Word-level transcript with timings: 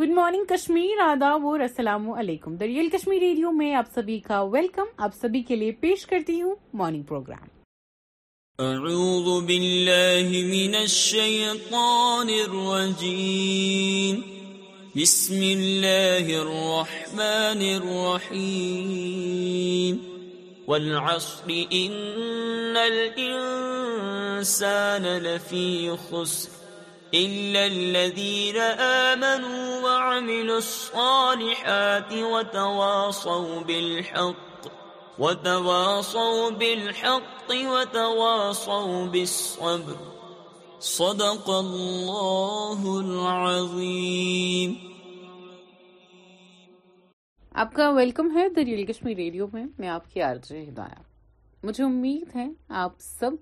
Good 0.00 0.10
morning 0.16 0.44
Kashmir 0.48 0.98
ادا 1.00 1.28
وسلام 1.42 2.08
علیکم 2.10 2.56
دریال 2.56 2.88
کشمیر 2.92 3.20
ریڈیو 3.20 3.50
میں 3.60 3.68
آپ 3.74 3.84
سبھی 3.94 4.18
کا 4.26 4.40
ویلکم 4.54 4.86
آپ 5.04 5.10
سبھی 5.20 5.42
کے 5.50 5.54
لیے 5.56 5.72
پیش 5.84 6.04
کرتی 6.06 6.40
ہوں 6.40 6.54
مارننگ 6.80 7.02
پروگرام 7.10 7.48
اعوذ 8.64 9.28
باللہ 9.46 10.28
من 10.52 10.74
الشیطان 10.80 12.30
الرجیم 12.40 14.20
بسم 14.98 15.40
اللہ 15.52 16.28
الرحمن 16.42 17.62
الرحیم 17.70 19.96
والعصر 20.68 21.50
ان 21.80 21.96
الانسان 22.84 25.02
لفی 25.28 25.66
خسر 26.08 26.64
إلا 27.16 27.66
الذين 27.66 28.56
آمنوا 28.86 29.80
وعملوا 29.84 30.56
الصالحات 30.58 32.12
وتواصوا 32.12 33.60
وتواصوا 35.18 35.20
وتواصوا 35.20 36.50
بالحق 36.50 37.48
بالحق 37.48 37.96
بالصبر 39.12 39.96
صدق 40.88 41.48
آپ 47.64 47.72
کا 47.74 47.88
ویلکم 47.96 48.36
ہے 48.36 48.48
دیل 48.56 48.84
کشمیر 48.92 49.16
ریڈیو 49.16 49.46
میں 49.52 49.64
میں 49.78 49.88
آپ 49.98 50.12
کی 50.14 50.22
عرضی 50.22 50.62
ہدایہ 50.68 51.02
مجھے 51.66 51.84
امید 51.84 52.36
ہے 52.36 52.46
آپ 52.84 53.00
سب 53.00 53.34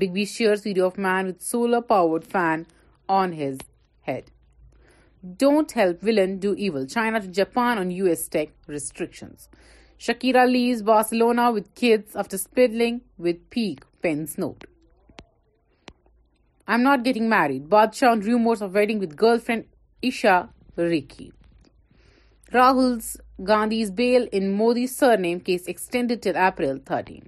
a 0.00 0.06
beer 0.12 0.54
Siri 0.60 0.80
of 0.80 0.98
man 1.06 1.30
solar 1.50 1.80
powered 1.88 2.24
fan 2.32 2.62
on 3.16 3.32
his 3.42 3.56
head 4.08 4.30
don't 5.40 5.76
help 5.76 6.04
villain 6.06 6.36
do 6.42 6.52
even 6.52 6.88
China 6.88 7.18
to 7.24 7.30
Japan 7.40 7.78
on 7.78 7.90
U 7.92 8.06
S 8.06 8.28
tech 8.32 8.50
restriction 8.70 9.28
Shakira's 10.06 10.82
Barcelona 10.86 11.48
with 11.56 11.68
kid 11.80 12.16
of 12.22 12.32
then 12.32 12.98
with 13.24 13.42
Pique 13.52 13.84
پینو 14.02 14.52
I 16.66 16.82
not 16.82 17.04
getting 17.04 17.28
married 17.30 17.62
Badshah 17.68 18.10
on 18.12 18.22
rumours 18.22 18.62
video 18.72 19.00
girlfriend 19.46 19.62
Isha 20.04 20.40
Rikhi 20.88 21.28
Rahul 22.52 22.98
Gandhi 23.46 23.82
is 23.82 23.94
bail 23.94 24.28
in 24.32 24.50
Modi 24.50 24.86
surname 25.16 25.38
case 25.46 25.62
extended 25.68 26.22
April 26.22 26.78
thirteen 26.86 27.26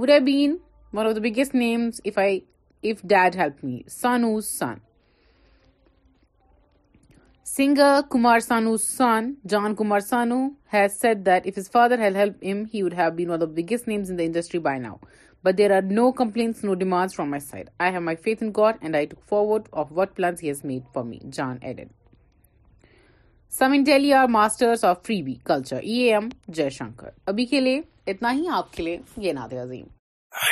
would 0.00 0.10
by the 0.24 1.56
سنگ 7.56 7.78
کمار 8.10 8.38
سانو 8.46 8.76
سن 8.76 9.30
جان 9.48 9.74
کمار 9.74 10.00
سانو 10.00 10.38
has 10.72 10.92
set 11.00 11.18
the 11.26 11.58
as 11.58 11.70
further 11.72 12.00
has 12.06 12.16
help 12.16 12.36
him 12.40 12.64
had 12.74 12.94
have 12.98 13.14
been 13.16 13.42
biggest 13.56 13.88
names 13.88 14.10
in 14.10 14.18
the industry 14.18 14.60
by 14.60 14.80
now 14.80 14.96
but 15.44 15.58
there 15.58 15.76
are 15.76 15.82
no 15.90 16.10
complaints 16.22 16.64
no 16.64 16.74
demands 16.74 17.14
from 17.16 17.30
my 17.30 17.40
side 17.50 17.70
I 17.78 17.92
have 17.92 18.00
my 18.00 18.16
faith 18.24 18.42
in 18.42 18.50
God 18.56 18.74
and 18.82 18.94
I 18.96 19.06
look 19.06 19.28
forward 19.30 19.68
of 19.82 19.92
what 19.98 20.16
plans 20.16 20.44
has 20.44 20.64
made 20.64 20.92
for 20.94 21.04
me 21.04 21.18
John 21.32 21.56
Eden 21.60 21.86
some 23.54 23.72
انٹیلی 23.74 24.12
are 24.12 24.26
master 24.30 24.74
of 24.88 25.02
free 25.06 25.20
be 25.22 25.32
culture 25.46 25.80
E 25.82 25.98
M 26.12 26.28
Jaishankar 26.78 27.08
ابھی 27.32 27.44
کے 27.46 27.60
لیے 27.60 27.80
اتنا 28.10 28.32
ہی 28.36 28.44
آپ 28.54 28.72
کے 28.72 28.82
لیے 28.82 28.98
یہ 29.26 29.32
ناد 29.32 29.52
عظیم 29.64 29.84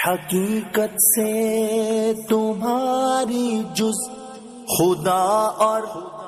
حقیقت 0.07 1.01
سے 1.09 2.13
تمہاری 2.29 3.47
جز 3.77 4.03
خدا 4.77 5.23
اور 5.67 5.83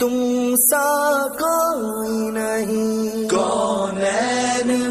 تم 0.00 0.54
سا 0.70 0.88
کوئی 1.40 2.28
نہیں 2.32 3.28
کون 3.30 3.94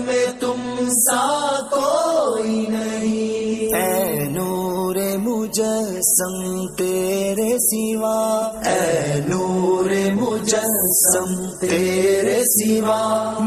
میں 0.05 0.25
تم 0.39 0.61
سا 1.03 1.25
کوئی 1.71 2.55
نہیں 2.69 3.75
اے 3.77 4.23
نور 4.35 4.97
مجھ 5.25 5.61
سم 6.09 6.33
تیرے 6.77 7.47
سوا 7.67 8.19
اے 8.71 9.19
نور 9.27 9.89
مجھ 10.19 10.55
تیرے 11.61 12.41
سوا 12.55 12.99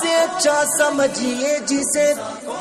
سے 0.00 0.14
اچھا 0.20 0.62
سمجھیے 0.78 1.56
جسے 1.68 2.12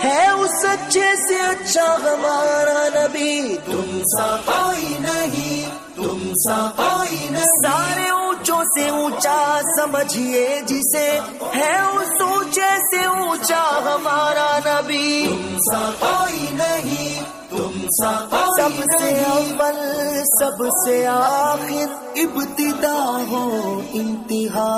ہے 0.04 0.27
اس 0.27 0.63
اچھے 0.71 1.09
سے 1.27 1.39
اچھا 1.45 1.86
ہمارا 2.04 2.88
نبی 2.95 3.56
تم 3.65 4.00
سا 4.15 4.27
کوئی 4.45 4.94
نہیں 5.00 5.69
تم 5.95 6.27
سا 6.48 6.57
کوئی 6.75 7.27
نہیں 7.31 7.45
سارے 7.63 8.09
اونچوں 8.09 8.63
سے 8.77 8.88
اونچا 8.89 9.38
سمجھیے 9.77 10.45
جسے 10.68 11.07
ہے 11.56 11.71
اس 11.80 12.21
اونچے 12.30 12.71
سے 12.92 13.04
اونچا 13.06 13.63
ہمارا 13.94 14.50
نبی 14.65 15.25
تم 15.30 15.57
سا 15.71 15.89
کوئی 16.00 16.45
نہیں 16.59 17.36
سب 17.95 18.81
سے 18.99 19.09
اول 19.25 19.77
سب 20.39 20.63
سے 20.85 20.95
آخر 21.07 21.91
ابتدا 22.23 22.95
ہو 23.29 23.43
انتہا 23.99 24.71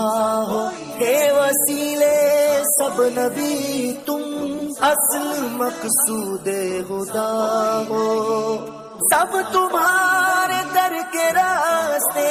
ہو 0.50 0.65
وسیلے 1.38 2.09
سب 2.77 3.01
نبی 3.17 3.91
تم 4.06 4.21
اصل 4.89 5.47
مقصود 5.61 6.47
خدا 6.88 7.81
ہو 7.89 8.07
سب 9.09 9.35
تمہارے 9.53 10.61
در 10.75 10.97
کے 11.11 11.29
راستے 11.39 12.29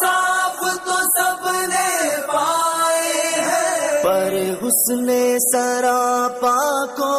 صاف 0.00 0.60
تو 0.86 0.96
سب 1.16 1.48
نے 1.72 1.94
پائے 2.32 3.42
گی 3.48 4.02
پر 4.04 4.34
حسن 4.62 5.04
نے 5.06 5.24
شرا 5.50 6.28
پا 6.40 6.56
کو 6.98 7.14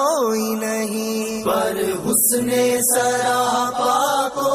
نہیں 0.59 1.43
پر 1.45 1.81
حسن 2.05 2.45
نے 2.47 2.65
سرا 2.91 3.69
پا 3.77 4.27
کو 4.35 4.51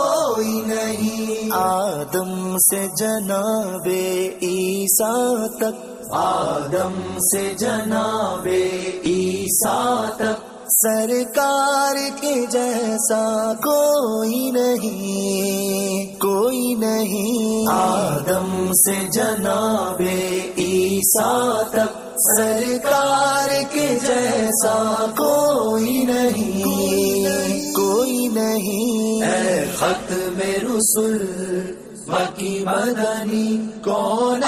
نہیں 0.66 1.50
آدم 1.62 2.56
سے 2.68 2.86
جناب 3.00 3.88
عیسیٰ 3.88 5.24
تک 5.60 6.12
آدم 6.22 6.94
سے 7.32 7.50
جناب 7.58 8.46
عیسیٰ 8.54 10.06
تک 10.16 10.50
سرکار 10.82 11.96
کے 12.20 12.34
جیسا 12.52 13.24
کوئی 13.64 14.50
نہیں 14.54 16.18
کوئی 16.20 16.72
نہیں 16.78 17.68
آدم 17.72 18.72
سے 18.82 18.94
جناب 19.16 20.00
عیسیٰ 20.00 21.70
تک 21.74 22.00
سرکار 22.36 23.48
کے 23.74 23.86
جیسا 24.06 24.74
کوئی 25.18 26.04
نہیں 26.12 27.72
کوئی 27.76 28.26
نہیں 28.40 29.26
خط 29.78 30.12
میں 30.38 30.56
رسول 30.68 31.18
باقی 32.10 32.58
مدنی 32.66 33.46
کون 33.84 34.40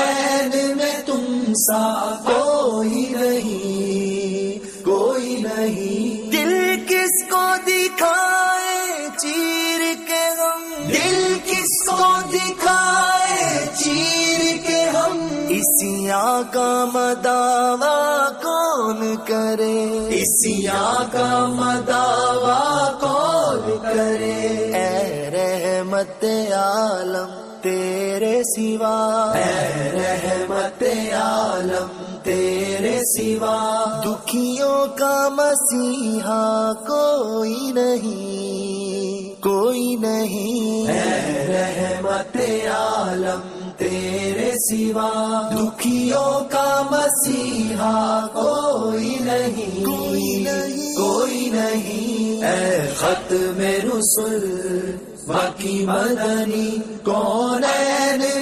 میں 0.83 1.01
تم 1.07 1.53
سا 1.67 1.87
کوئی 2.27 3.05
نہیں 3.21 4.65
کوئی 4.85 5.37
نہیں 5.43 5.94
دکھائے 12.35 13.35
چیر 13.81 14.41
کے 14.67 14.81
ہم 14.95 15.19
اسی 15.57 15.93
کا 16.53 16.69
مداوا 16.95 17.99
کون 18.45 19.03
کرے 19.27 19.85
اسیا 20.21 20.89
کا 21.13 21.29
مداوا 21.59 22.59
کون 23.03 23.71
کرے 23.83 24.33
اے 24.79 25.31
رحمت 25.35 26.25
عالم 26.63 27.37
تیرے 27.63 28.35
سوا 28.55 28.99
اے 29.39 29.89
رحمت 29.99 30.83
عالم 31.23 32.03
تیرے 32.25 32.99
سوا 33.17 33.59
دکھیوں 34.05 34.79
کا 34.99 35.17
مسیحا 35.37 36.47
کوئی 36.89 37.71
نہیں 37.81 38.84
کوئی 39.45 39.95
نہیں 40.03 40.87
رہ 40.89 41.49
رحمت 41.49 42.37
عالم 42.77 43.41
تیرے 43.79 44.51
سوا 44.67 45.09
دکھیوں 45.51 46.31
کا 46.53 46.71
مسیحا 46.91 48.01
کوئی 48.33 49.15
نہیں 49.25 49.85
کوئی 49.85 50.33
نہیں 50.47 50.95
کوئی 50.97 51.51
نہیں 51.55 52.41
خط 53.01 53.33
میں 53.59 53.77
رسل 53.89 54.39
باقی 55.27 55.77
مدنی 55.89 56.69
کون 57.11 57.63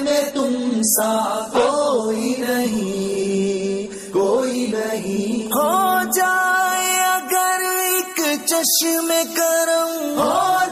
میں 0.05 0.21
تم 0.33 0.81
سا 0.95 1.13
کوئی 1.53 2.33
نہیں 2.47 4.11
کوئی 4.13 4.65
نہیں 4.77 5.45
ہو 5.55 5.71
جائے 6.19 6.97
اگر 7.09 7.71
ایک 7.75 8.25
چشم 8.45 9.11
کرم 9.37 9.99
ہو 10.19 10.62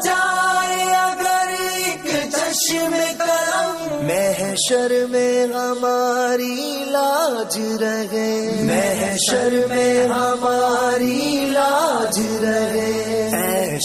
محشر 4.12 4.94
میں 5.10 5.46
ہماری 5.54 6.56
لاج 6.92 7.58
رہے 7.82 8.34
محشر 8.70 9.56
میں 9.70 10.06
ہماری 10.08 11.50
لاز 11.54 12.20
رے 12.42 12.90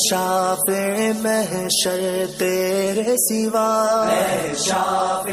شاپ 0.05 0.69
محشر 1.25 2.25
تیرے 2.39 3.15
سوا 3.19 4.09
شاپ 4.65 5.29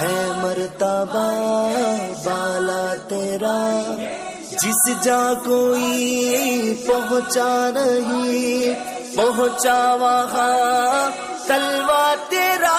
ہے 0.01 0.15
مرتبہ 0.41 1.23
بالا 2.23 2.83
تیرا 3.09 3.57
جس 4.61 4.81
جا 5.03 5.21
کوئی 5.43 6.73
پہنچا 6.87 7.53
نہیں 7.73 8.73
پہنچا 9.15 9.77
وہاں 10.01 11.09
تلوا 11.47 12.03
تیرا 12.29 12.77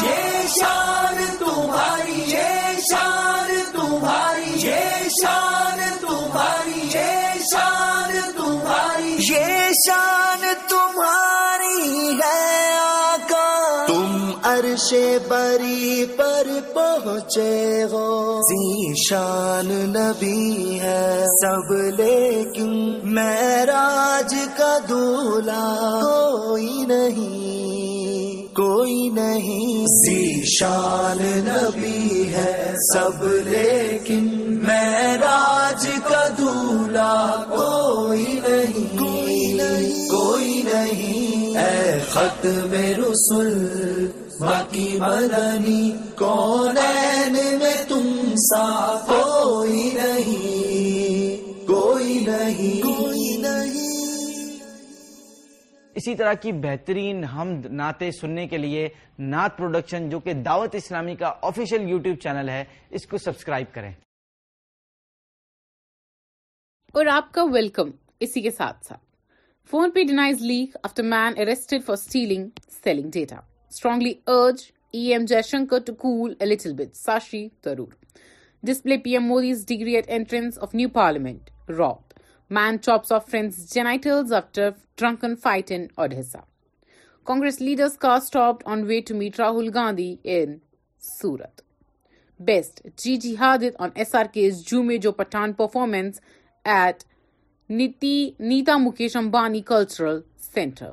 جی 0.00 0.46
شان 0.58 1.24
تمہاری 1.38 2.24
شان 2.90 3.50
تمہاری 3.76 4.68
شان 5.22 5.80
تمہاری 6.02 6.88
شان 7.50 8.20
تمہاری 8.36 9.18
شان 9.84 10.13
عرش 14.84 14.94
بری 15.28 16.04
پر 16.18 16.46
پہنچے 16.74 17.84
ہو 17.92 18.08
شان 19.08 19.68
نبی 19.94 20.52
ہے 20.80 21.24
سب 21.40 21.68
لیکن 21.98 22.52
کیوں 22.54 22.72
میں 23.14 23.60
راج 23.68 24.32
کوئی 24.56 26.72
نہیں 26.88 28.54
کوئی 28.56 28.98
نہیں 29.14 29.72
شان 30.58 31.20
نبی 31.46 32.08
ہے 32.34 32.52
سب 32.92 33.18
لیکن 33.48 34.24
کیوں 34.36 34.56
میں 34.66 35.00
راج 35.22 35.84
کا 36.08 36.24
دولا 36.38 37.12
کوئی 37.54 38.26
نہیں 38.48 39.33
کوئی 39.58 40.62
نہیں 40.72 41.56
اے 41.58 41.98
خط 42.12 42.46
میں 42.70 42.94
رسول 42.98 43.48
باقی 44.40 44.86
روسل 44.98 45.60
میں 47.60 47.74
تم 47.88 48.08
سا 48.46 48.64
کوئی 49.06 49.88
نہیں 49.94 51.66
کوئی 51.66 52.18
نہیں 52.28 52.80
کوئی 52.82 53.30
نہیں 53.42 53.82
اسی 56.00 56.14
طرح 56.14 56.32
کی 56.42 56.52
بہترین 56.66 57.22
ہم 57.34 57.48
نعتیں 57.82 58.10
سننے 58.20 58.46
کے 58.48 58.58
لیے 58.58 58.88
نعت 59.30 59.56
پروڈکشن 59.58 60.08
جو 60.10 60.20
کہ 60.20 60.32
دعوت 60.48 60.74
اسلامی 60.74 61.14
کا 61.16 61.32
آفیشیل 61.52 61.88
یوٹیوب 61.90 62.16
چینل 62.22 62.48
ہے 62.48 62.62
اس 62.98 63.06
کو 63.10 63.18
سبسکرائب 63.24 63.72
کریں 63.74 63.92
اور 66.98 67.06
آپ 67.12 67.32
کا 67.34 67.44
ویلکم 67.52 67.90
اسی 68.24 68.40
کے 68.40 68.50
ساتھ 68.56 68.86
ساتھ 68.88 69.02
PhonePe 69.70 70.06
denies 70.06 70.42
leak 70.42 70.74
after 70.84 71.02
man 71.02 71.38
arrested 71.38 71.82
for 71.82 71.96
stealing, 71.96 72.52
selling 72.68 73.08
data. 73.08 73.44
Strongly 73.70 74.20
urge 74.26 74.74
EM 74.92 75.26
Jayashankar 75.26 75.86
to 75.86 75.94
cool 75.94 76.34
a 76.38 76.44
little 76.44 76.74
bit. 76.74 76.92
Shashi 76.92 77.50
Tharoor. 77.62 77.92
Display 78.62 78.98
PM 78.98 79.26
Modi's 79.26 79.64
degree 79.64 79.96
at 79.96 80.04
entrance 80.06 80.58
of 80.58 80.74
new 80.74 80.88
parliament. 80.90 81.50
Robbed. 81.66 82.12
Man 82.50 82.78
chops 82.80 83.10
off 83.10 83.28
friend's 83.28 83.72
genitals 83.72 84.32
after 84.32 84.74
drunken 84.96 85.34
fight 85.34 85.70
in 85.70 85.88
Odisha. 85.96 86.44
Congress 87.24 87.58
leader's 87.58 87.96
car 87.96 88.20
stopped 88.20 88.62
on 88.66 88.86
way 88.86 89.00
to 89.00 89.14
meet 89.14 89.38
Rahul 89.38 89.72
Gandhi 89.72 90.20
in 90.24 90.60
Surat. 90.98 91.62
Best, 92.38 92.82
Gigi 92.98 93.38
Hadid 93.38 93.74
on 93.78 93.92
SRK's 93.92 94.62
Jhoome 94.62 95.00
Jo 95.00 95.14
Pathan 95.14 95.56
performance 95.56 96.20
at 96.66 97.02
NITI 97.70 98.16
Nita 98.40 98.76
Mukesh 98.78 99.14
Ambani 99.16 99.60
cultural 99.66 100.18
centre 100.54 100.90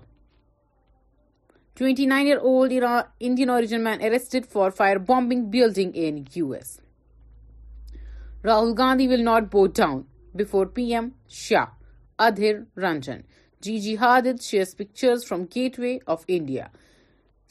twenty 1.77 2.05
nine 2.07 2.25
year 2.27 2.37
old 2.37 2.83
Indian 3.27 3.49
origin 3.49 3.83
man 3.83 4.17
for 4.51 4.69
fire 4.77 4.97
bombing 5.07 5.45
building 5.51 5.91
in 6.03 6.23
U 6.35 6.51
S 6.53 6.79
Rahul 8.45 8.73
Gandhi 8.77 9.07
will 9.07 9.23
not 9.23 9.51
bow 9.51 9.65
down 9.77 10.01
before 10.43 10.65
P 10.75 10.83
M 10.93 11.09
Shah 11.41 11.65
ادھر 12.27 12.59
رنجن 12.83 13.19
جی 13.63 13.77
جی 13.85 13.97
ہارد 14.01 14.41
shares 14.41 14.75
pictures 14.77 15.25
from 15.29 15.43
gateway 15.79 15.97
of 16.15 16.23
India 16.27 16.65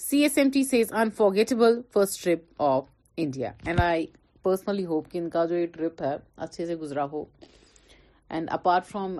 C 0.08 0.22
S 0.22 0.38
M 0.38 0.50
T 0.54 0.64
says 0.70 0.92
unforgettable 1.02 1.80
first 1.94 2.22
trip 2.24 2.62
of 2.72 2.84
India 3.24 3.52
and 3.66 3.80
I 3.80 4.06
personally 4.42 4.84
hope 4.86 5.10
کہ 5.12 5.18
ان 5.18 5.28
کا 5.30 5.44
جو 5.46 5.58
یہ 5.58 5.66
trip 5.76 6.02
ہے 6.02 6.16
اچھے 6.46 6.66
سے 6.66 6.76
گزرا 6.76 7.04
ہو 7.12 7.24
اینڈ 8.30 8.48
اپارٹ 8.52 8.84
فرام 8.86 9.16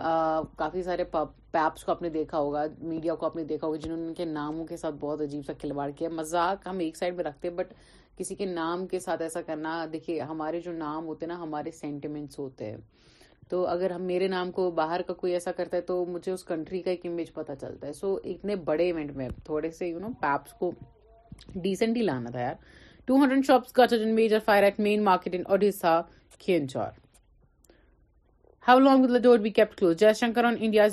کافی 0.57 0.83
سارے 0.83 1.05
پیپس 1.05 1.85
کو 1.85 1.91
آپ 1.93 2.03
نے 2.03 2.09
دیکھا 2.09 2.39
ہوگا 2.39 2.65
میڈیا 2.89 3.15
کو 3.15 3.27
آپ 3.27 3.37
نے 3.37 3.45
دیکھا 3.45 3.67
ہوگا 3.67 3.79
جنہوں 3.85 3.97
نے 3.97 4.05
ان 4.07 4.13
کے 4.15 4.25
ناموں 4.25 4.67
کے 4.67 4.77
ساتھ 4.77 4.95
بہت 5.01 5.21
عجیب 5.21 5.43
سا 5.47 5.53
کھلواڑ 5.61 5.89
کیا 5.99 6.09
مزاق 6.13 6.67
ہم 6.69 6.79
ایک 6.85 6.97
سائڈ 6.97 7.15
میں 7.17 7.25
رکھتے 7.25 7.49
ہیں 7.49 7.55
بٹ 7.55 7.73
کسی 8.19 8.35
کے 8.35 8.47
نام 8.47 8.87
کے 8.87 8.99
ساتھ 9.01 9.23
ایسا 9.23 9.41
کرنا 9.47 9.85
دیکھیے 9.93 10.21
ہمارے 10.31 10.61
جو 10.61 10.73
نام 10.73 11.07
ہوتے 11.07 11.27
ہیں 11.27 11.33
نا 11.33 11.41
ہمارے 11.43 11.71
سینٹیمنٹس 11.81 12.39
ہوتے 12.39 12.71
ہیں 12.71 12.77
تو 13.49 13.67
اگر 13.67 13.91
ہم 13.91 14.03
میرے 14.13 14.29
نام 14.29 14.51
کو 14.61 14.71
باہر 14.79 15.03
کا 15.07 15.15
کوئی 15.23 15.33
ایسا 15.33 15.53
کرتا 15.57 15.77
ہے 15.77 15.83
تو 15.91 16.05
مجھے 16.09 16.31
اس 16.33 16.45
کنٹری 16.53 16.83
کا 16.83 16.91
ایک 16.91 17.07
امیج 17.07 17.33
پتا 17.35 17.57
چلتا 17.61 17.87
ہے 17.87 17.93
سو 17.93 18.15
اتنے 18.33 18.57
بڑے 18.71 18.85
ایونٹ 18.85 19.11
میں 19.17 19.29
تھوڑے 19.45 19.71
سے 19.79 19.89
یو 19.89 19.99
نو 20.01 20.09
پیپس 20.21 20.53
کو 20.61 20.71
ڈیسنٹلی 21.63 22.05
لانا 22.05 22.31
تھا 22.31 22.41
یار 22.41 22.55
ٹو 23.07 23.23
ہنڈریڈ 23.23 23.47
شاپس 23.47 23.73
کا 23.73 23.87
major 24.15 24.39
fire 24.45 24.63
at 24.63 24.81
main 24.89 25.05
market 25.05 25.35
in 25.35 25.43
Odisha 25.51 26.01
کھینچور 26.45 27.00
who 28.69 28.79
long 28.79 29.23
we 29.43 29.51
کیپلز 29.51 29.97
جی 30.01 30.07
شنکر 30.19 30.45
آن 30.45 30.55
انڈیا 30.61 30.87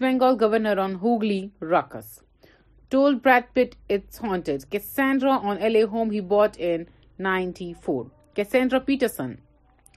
میں 0.00 0.18
گول 0.20 0.34
governor 0.40 0.78
on 0.78 0.94
Hooghly 1.04 1.46
rocks 1.70 2.18
told 2.94 3.20
Brad 3.20 3.52
Pitt 3.52 3.74
it's 3.88 4.18
haunted. 4.18 4.64
Cassandra 4.70 5.32
on 5.32 5.58
LA 5.58 5.84
home 5.84 6.12
he 6.12 6.20
bought 6.20 6.56
in 6.58 6.86
1994. 7.18 8.06
Cassandra 8.36 8.80
Peterson 8.80 9.40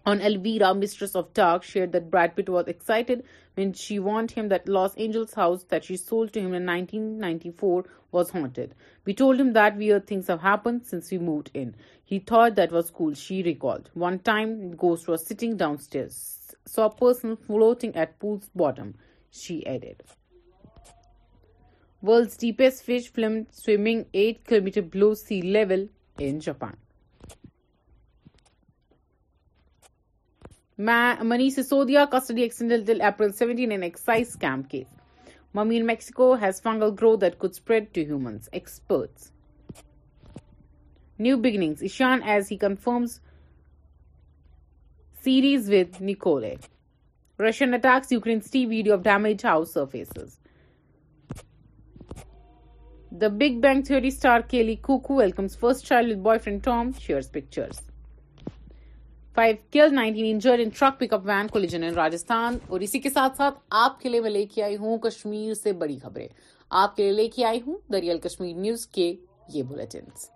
on 0.04 0.20
Elvira, 0.20 0.74
Mistress 0.74 1.16
of 1.16 1.32
Dark, 1.36 1.62
shared 1.62 1.92
that 1.92 2.10
Brad 2.10 2.36
Pitt 2.36 2.50
was 2.50 2.66
excited 2.68 3.24
when 3.54 3.74
she 3.74 4.00
warned 4.00 4.32
him 4.32 4.50
that 4.50 4.68
Los 4.68 4.96
Angeles 4.96 5.36
house 5.36 5.64
that 5.66 5.84
she 5.84 5.96
sold 5.96 6.34
to 6.34 6.40
him 6.40 6.56
in 6.56 6.66
1994 6.66 7.86
was 8.12 8.32
haunted. 8.32 8.74
We 9.06 9.14
told 9.14 9.40
him 9.40 9.54
that 9.54 9.78
weird 9.78 10.08
things 10.08 10.26
have 10.26 10.42
happened 10.42 10.88
since 10.88 11.12
we 11.12 11.20
moved 11.20 11.52
in. 11.54 11.76
He 12.04 12.18
thought 12.18 12.56
that 12.56 12.72
was 12.72 12.90
cool, 12.90 13.14
she 13.14 13.44
recalled. 13.44 13.92
One 13.94 14.18
time, 14.18 14.72
the 14.72 14.76
ghost 14.76 15.08
was 15.08 15.24
sitting 15.24 15.56
downstairs, 15.56 16.56
saw 16.66 16.86
a 16.86 16.90
person 16.90 17.38
floating 17.38 17.96
at 17.96 18.18
pool's 18.18 18.50
bottom, 18.56 18.96
she 19.30 19.64
added. 19.68 20.02
World's deepest 22.06 22.84
fish 22.86 23.10
film 23.14 23.38
swimming 23.64 24.02
eight 24.12 24.46
kilometre 24.64 24.82
below 24.94 25.14
sea 25.16 25.40
level 25.42 25.86
custody 32.12 32.46
April 32.50 33.02
اپریلٹیز 33.02 34.36
in 35.70 35.86
Mexico 35.88 36.32
has 36.42 36.62
fungal 36.62 36.90
grow 37.02 37.16
confirms 42.60 43.20
series 45.24 45.70
with 45.70 46.02
نکولے 46.10 46.54
Russian 47.50 47.74
attacks 47.84 48.14
of 48.28 48.52
damage 49.04 49.46
house 49.46 49.74
surfaces 49.74 50.38
the 53.22 53.28
big 53.42 53.60
bang 53.62 53.82
three 53.88 54.08
star 54.08 54.40
کے 54.50 54.62
لی 54.64 54.76
code 54.88 55.10
with 55.38 55.60
boyfriend 56.44 56.64
Tom 56.64 56.92
in 61.02 61.94
Rajasthan 61.96 62.58
اور 62.68 62.80
اسی 62.88 63.00
کے 63.00 63.10
ساتھ 63.10 63.42
آپ 63.84 64.00
کے 64.02 64.10
لیے 64.10 64.22
میں 64.22 64.30
لے 64.32 64.46
کے 64.56 65.74
بڑی 65.80 65.98
خبریں 66.04 66.28
آپ 66.84 66.96
کے 66.96 67.04
لیے 67.04 67.12
لے 67.22 67.28
کے 67.36 67.46
آئی 67.46 67.60
ہوں 67.68 67.78
دریال 67.94 68.20
کشمیر 68.28 68.56
نیوز 68.60 68.86
کے 69.00 69.14
یہ 69.54 69.64
بلٹنس 69.70 70.30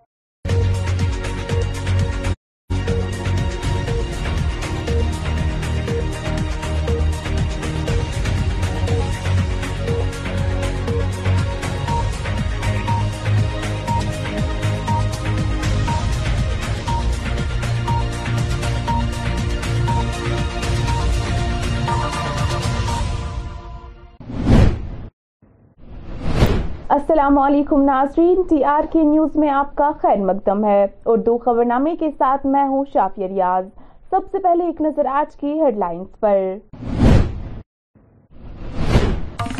السلام 27.12 27.38
علیکم 27.38 27.82
ناظرین 27.84 28.40
ٹی 28.50 28.62
آر 28.74 28.84
کے 28.92 29.02
نیوز 29.04 29.34
میں 29.38 29.48
آپ 29.52 29.74
کا 29.76 29.90
خیر 30.02 30.18
مقدم 30.24 30.64
ہے 30.64 30.82
اور 31.10 31.16
دو 31.26 31.36
خبر 31.38 31.64
نامے 31.64 31.94
کے 32.00 32.08
ساتھ 32.18 32.46
میں 32.54 32.62
ہوں 32.66 32.84
شافی 32.92 33.28
ریاض 33.28 33.64
سب 34.10 34.30
سے 34.32 34.38
پہلے 34.44 34.66
ایک 34.66 34.80
نظر 34.82 35.06
آج 35.20 35.34
کی 35.40 35.52
ہیڈ 35.60 35.78
لائنز 35.82 36.18
پر 36.20 36.38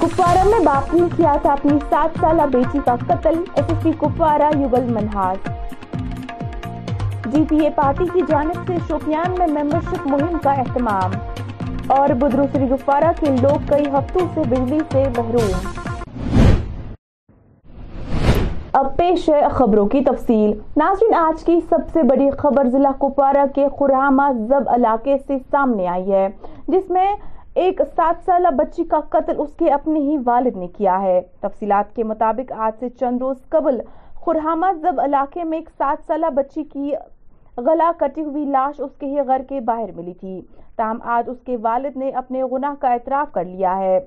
کپوارہ 0.01 0.45
میں 0.51 1.09
کیا 1.17 1.35
تھا 1.43 1.53
اپنی 1.53 1.79
سات 1.91 2.19
سالہ 2.21 2.47
بیٹی 2.53 2.79
کا 2.85 2.95
قتل 3.07 3.43
S 3.63 3.87
Kupwara 4.01 4.51
Yougal 4.63 4.93
Manhas 4.95 5.93
G 7.35 7.45
P 7.51 7.59
A 7.65 7.71
party 7.83 8.07
کی 8.15 8.23
جانب 8.31 8.67
سے 8.67 8.77
شوپیان 8.89 9.39
میں 9.39 9.49
ممبرشپ 9.59 10.07
مہم 10.15 10.39
کا 10.45 10.53
اہتمام 10.67 11.21
اور 11.99 12.15
بدروسری 12.27 12.71
گفوارہ 12.75 13.13
کے 13.21 13.37
لوگ 13.43 13.71
کئی 13.75 13.97
ہفتوں 13.99 14.27
سے 14.35 14.49
بجلی 14.57 14.79
سے 14.93 15.05
محروم 15.19 15.91
اب 18.79 18.87
پیش 18.97 19.29
ہے 19.29 19.41
خبروں 19.57 19.85
کی 19.93 20.01
تفصیل 20.05 20.51
ناظرین 20.81 21.15
آج 21.15 21.43
کی 21.45 21.59
سب 21.71 21.81
سے 21.93 22.03
بڑی 22.11 22.29
خبر 22.43 22.69
ضلع 22.73 22.91
کپوارہ 23.01 23.45
کے 23.55 23.67
خرامہ 23.79 24.29
زب 24.49 24.69
علاقے 24.75 25.17
سے 25.27 25.37
سامنے 25.51 25.87
آئی 25.95 26.11
ہے 26.13 26.27
جس 26.69 26.89
میں 26.91 27.07
ایک 27.65 27.81
سات 27.97 28.25
سالہ 28.27 28.49
بچی 28.59 28.85
کا 28.91 29.01
قتل 29.17 29.41
اس 29.41 29.51
کے 29.59 29.71
اپنے 29.73 29.99
ہی 30.01 30.17
والد 30.27 30.57
نے 30.57 30.67
کیا 30.77 30.97
ہے 31.03 31.21
تفصیلات 31.41 31.95
کے 31.97 32.05
مطابق 32.13 32.53
آج 32.69 32.79
سے 32.81 32.89
چند 33.01 33.23
روز 33.23 33.37
قبل 33.55 33.81
خورہما 34.25 34.73
زب 34.83 35.01
علاقے 35.05 35.45
میں 35.51 35.59
ایک 35.59 35.69
سات 35.79 36.07
سالہ 36.07 36.31
بچی 36.37 36.65
کی 36.73 36.93
گلا 37.67 37.91
کٹی 38.01 38.25
ہوئی 38.25 38.45
لاش 38.53 38.81
اس 38.85 38.97
کے 39.01 39.07
ہی 39.07 39.27
گھر 39.27 39.43
کے 39.49 39.61
باہر 39.67 39.93
ملی 39.97 40.13
تھی 40.21 40.41
تاہم 40.83 40.99
آج 41.15 41.29
اس 41.31 41.37
کے 41.47 41.57
والد 41.63 41.97
نے 41.97 42.09
اپنے 42.21 42.43
گناہ 42.53 42.75
کا 42.81 42.89
اعتراف 42.93 43.31
کر 43.35 43.45
لیا 43.45 43.77
ہے 43.79 43.99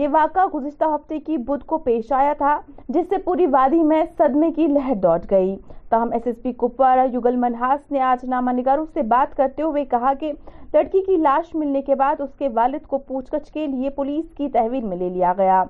یہ 0.00 0.08
واقعہ 0.12 0.46
گزشتہ 0.54 0.84
ہفتے 0.94 1.18
کی 1.26 1.36
بدھ 1.50 1.64
کو 1.72 1.78
پیش 1.84 2.10
آیا 2.20 2.32
تھا 2.38 2.58
جس 2.94 3.04
سے 3.10 3.18
پوری 3.24 3.46
وادی 3.50 3.82
میں 3.92 4.02
صدمے 4.18 4.50
کی 4.56 4.66
لہر 4.72 4.94
دوٹ 5.02 5.30
گئی 5.30 5.54
تاہم 5.90 6.12
S 6.12 6.26
S 6.26 6.42
P 6.42 6.52
Kupwara 6.58 7.04
Yougal 7.12 7.36
Manhas 7.44 7.90
نے 7.92 8.00
آج 8.10 8.24
نامہ 8.34 8.50
نگاروں 8.58 8.86
سے 8.94 9.02
بات 9.14 9.36
کرتے 9.36 9.62
ہوئے 9.62 9.84
کہا 9.90 10.12
کہ 10.20 10.32
لڑکی 10.72 11.02
کی 11.06 11.16
لاش 11.22 11.54
ملنے 11.54 11.82
کے 11.88 11.94
بعد 11.98 12.20
اس 12.20 12.30
کے 12.38 12.48
والد 12.54 12.86
کو 12.90 12.98
پوچھ 13.08 13.34
گچھ 13.34 13.52
کے 13.52 13.66
لیے 13.66 13.90
پولیس 13.98 14.24
کی 14.36 14.48
تحویل 14.52 14.84
میں 14.84 14.96
لے 14.96 15.08
لیا 15.16 15.32
گیا 15.38 15.62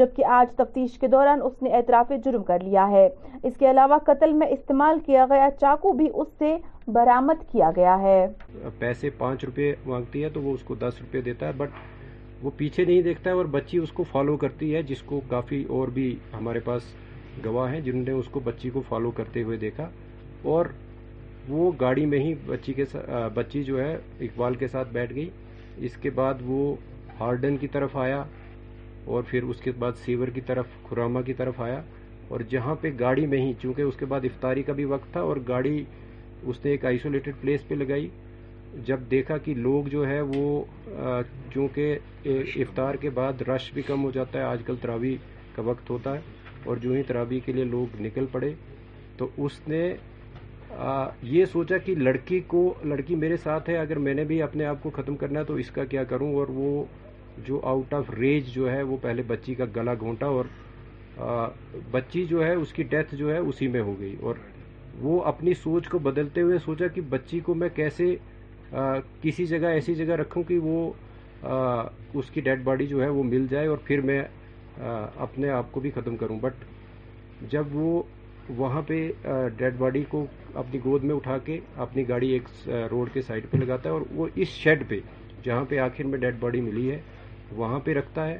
جبکہ 0.00 0.24
آج 0.40 0.54
تفتیش 0.56 0.98
کے 0.98 1.08
دوران 1.14 1.40
اس 1.44 1.62
نے 1.62 1.70
اعتراف 1.76 2.12
جرم 2.24 2.42
کر 2.50 2.60
لیا 2.68 2.88
ہے 2.90 3.08
اس 3.48 3.56
کے 3.58 3.70
علاوہ 3.70 3.98
قتل 4.06 4.32
میں 4.42 4.46
استعمال 4.56 4.98
کیا 5.06 5.24
گیا 5.30 5.48
چاقو 5.60 5.92
بھی 6.02 6.08
اس 6.12 6.28
سے 6.38 6.56
برامت 6.94 7.42
کیا 7.52 7.70
گیا 7.76 7.98
ہے 8.02 8.16
پیسے 8.78 9.10
پانچ 9.18 9.44
روپے 9.44 9.72
ہے 10.20 10.28
تو 10.34 10.42
وہ 10.42 10.52
اس 10.54 10.62
کو 10.64 10.74
دس 10.80 10.98
روپے 11.00 11.20
دیتا 11.20 11.46
ہے 11.48 11.52
بٹ 11.56 11.70
وہ 12.42 12.50
پیچھے 12.56 12.84
نہیں 12.84 13.02
دیکھتا 13.02 13.30
ہے 13.30 13.34
اور 13.34 13.44
بچی 13.56 13.78
اس 13.78 13.88
کو 13.90 14.02
کو 14.04 14.10
فالو 14.12 14.36
کرتی 14.36 14.74
ہے 14.74 14.82
جس 14.90 15.02
کافی 15.28 15.62
اور 15.76 15.88
بھی 15.98 16.14
ہمارے 16.32 16.60
پاس 16.64 16.92
گواہ 17.44 17.72
ہیں 17.72 17.80
جنہوں 17.80 18.02
نے 18.04 18.12
اس 18.12 18.26
کو 18.30 18.40
بچی 18.44 18.70
کو 18.70 18.82
فالو 18.88 19.10
کرتے 19.18 19.42
ہوئے 19.42 19.56
دیکھا 19.58 19.88
اور 20.54 20.66
وہ 21.48 21.70
گاڑی 21.80 22.04
میں 22.06 22.18
ہی 22.18 22.34
بچی 22.46 22.72
کے 22.72 22.84
بچی 23.34 23.62
جو 23.64 23.80
ہے 23.82 23.92
اقبال 23.94 24.54
کے 24.54 24.68
ساتھ 24.68 24.92
بیٹھ 24.92 25.14
گئی 25.14 25.28
اس 25.86 25.96
کے 26.02 26.10
بعد 26.20 26.42
وہ 26.46 26.74
ہارڈن 27.20 27.56
کی 27.60 27.68
طرف 27.76 27.96
آیا 28.06 28.22
اور 29.12 29.22
پھر 29.28 29.42
اس 29.52 29.60
کے 29.60 29.72
بعد 29.78 29.92
سیور 30.04 30.28
کی 30.34 30.40
طرف 30.46 30.66
خوراما 30.88 31.22
کی 31.28 31.32
طرف 31.40 31.60
آیا 31.60 31.80
اور 32.28 32.40
جہاں 32.50 32.74
پہ 32.80 32.90
گاڑی 33.00 33.26
میں 33.26 33.38
ہی 33.46 33.52
چونکہ 33.62 33.82
اس 33.82 33.96
کے 33.98 34.06
بعد 34.12 34.24
افطاری 34.24 34.62
کا 34.62 34.72
بھی 34.72 34.84
وقت 34.94 35.12
تھا 35.12 35.20
اور 35.30 35.36
گاڑی 35.48 35.82
اس 36.48 36.64
نے 36.64 36.70
ایک 36.70 36.84
آئسولیٹڈ 36.90 37.34
پلیس 37.40 37.66
پہ 37.68 37.74
لگائی 37.74 38.08
جب 38.86 39.00
دیکھا 39.10 39.36
کہ 39.44 39.54
لوگ 39.54 39.88
جو 39.90 40.06
ہے 40.08 40.20
وہ 40.20 40.62
چونکہ 41.54 41.98
افطار 42.60 42.94
کے 43.00 43.10
بعد 43.14 43.42
رش 43.48 43.72
بھی 43.74 43.82
کم 43.86 44.04
ہو 44.04 44.10
جاتا 44.14 44.38
ہے 44.38 44.44
آج 44.44 44.60
کل 44.66 44.74
تراوی 44.82 45.16
کا 45.56 45.62
وقت 45.64 45.90
ہوتا 45.90 46.14
ہے 46.14 46.20
اور 46.68 46.76
جو 46.82 46.92
ہی 46.92 47.02
تراوی 47.06 47.40
کے 47.44 47.52
لیے 47.52 47.64
لوگ 47.64 48.00
نکل 48.02 48.26
پڑے 48.32 48.52
تو 49.16 49.28
اس 49.44 49.60
نے 49.68 49.82
یہ 51.30 51.44
سوچا 51.52 51.78
کہ 51.84 51.94
لڑکی 51.94 52.40
کو 52.46 52.62
لڑکی 52.84 53.14
میرے 53.14 53.36
ساتھ 53.42 53.70
ہے 53.70 53.76
اگر 53.78 53.98
میں 54.06 54.14
نے 54.14 54.24
بھی 54.24 54.40
اپنے 54.42 54.64
آپ 54.66 54.82
کو 54.82 54.90
ختم 54.96 55.16
کرنا 55.22 55.40
ہے 55.40 55.44
تو 55.44 55.54
اس 55.64 55.70
کا 55.74 55.84
کیا 55.92 56.04
کروں 56.12 56.32
اور 56.36 56.46
وہ 56.60 56.84
جو 57.46 57.60
آؤٹ 57.72 57.94
آف 57.94 58.10
ریج 58.18 58.46
جو 58.54 58.70
ہے 58.70 58.82
وہ 58.82 58.96
پہلے 59.02 59.22
بچی 59.26 59.54
کا 59.54 59.64
گلا 59.76 59.94
گھونٹا 60.00 60.26
اور 60.38 60.44
بچی 61.90 62.24
جو 62.26 62.44
ہے 62.44 62.52
اس 62.54 62.72
کی 62.72 62.82
ڈیتھ 62.90 63.14
جو 63.14 63.32
ہے 63.32 63.38
اسی 63.38 63.68
میں 63.68 63.80
ہو 63.82 63.98
گئی 64.00 64.14
اور 64.20 64.34
وہ 65.00 65.22
اپنی 65.24 65.54
سوچ 65.62 65.88
کو 65.88 65.98
بدلتے 66.08 66.40
ہوئے 66.42 66.58
سوچا 66.64 66.86
کہ 66.94 67.00
بچی 67.10 67.40
کو 67.44 67.54
میں 67.54 67.68
کیسے 67.74 68.14
کسی 69.22 69.46
جگہ 69.46 69.66
ایسی 69.78 69.94
جگہ 69.94 70.12
رکھوں 70.20 70.42
کہ 70.48 70.58
وہ 70.62 70.78
اس 72.18 72.30
کی 72.32 72.40
ڈیڈ 72.40 72.62
باڈی 72.64 72.86
جو 72.86 73.02
ہے 73.02 73.08
وہ 73.08 73.22
مل 73.24 73.46
جائے 73.50 73.66
اور 73.68 73.78
پھر 73.84 74.00
میں 74.10 74.20
اپنے 75.24 75.48
آپ 75.50 75.72
کو 75.72 75.80
بھی 75.80 75.90
ختم 75.94 76.16
کروں 76.16 76.38
بٹ 76.40 76.64
جب 77.50 77.76
وہ 77.76 78.02
وہاں 78.56 78.82
پہ 78.86 78.96
ڈیڈ 79.56 79.76
باڈی 79.78 80.02
کو 80.10 80.24
اپنی 80.60 80.78
گود 80.84 81.04
میں 81.04 81.14
اٹھا 81.14 81.36
کے 81.46 81.58
اپنی 81.84 82.08
گاڑی 82.08 82.28
ایک 82.32 82.48
روڈ 82.90 83.10
کے 83.12 83.22
سائڈ 83.22 83.46
پہ 83.50 83.56
لگاتا 83.56 83.88
ہے 83.88 83.94
اور 83.94 84.00
وہ 84.14 84.26
اس 84.36 84.48
شیڈ 84.62 84.88
پہ 84.88 84.98
جہاں 85.44 85.64
پہ 85.68 85.78
آخر 85.80 86.04
میں 86.06 86.18
ڈیڈ 86.18 86.36
باڈی 86.40 86.60
ملی 86.60 86.90
ہے 86.90 87.00
وہاں 87.56 87.78
پہ 87.84 87.94
رکھتا 87.98 88.26
ہے 88.28 88.38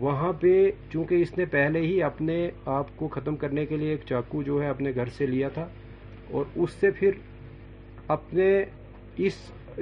وہاں 0.00 0.32
پہ 0.40 0.52
چونکہ 0.92 1.22
اس 1.22 1.36
نے 1.38 1.44
پہلے 1.54 1.80
ہی 1.80 2.02
اپنے 2.02 2.36
آپ 2.74 2.96
کو 2.96 3.08
ختم 3.16 3.36
کرنے 3.42 3.64
کے 3.66 3.76
لیے 3.76 3.90
ایک 3.90 4.04
چاقو 4.08 4.42
جو 4.42 4.62
ہے 4.62 4.68
اپنے 4.68 4.92
گھر 4.94 5.08
سے 5.16 5.26
لیا 5.26 5.48
تھا 5.54 5.66
اور 6.30 6.44
اس 6.62 6.72
سے 6.80 6.90
پھر 7.00 7.10
اپنے 8.16 8.48
اس 9.26 9.34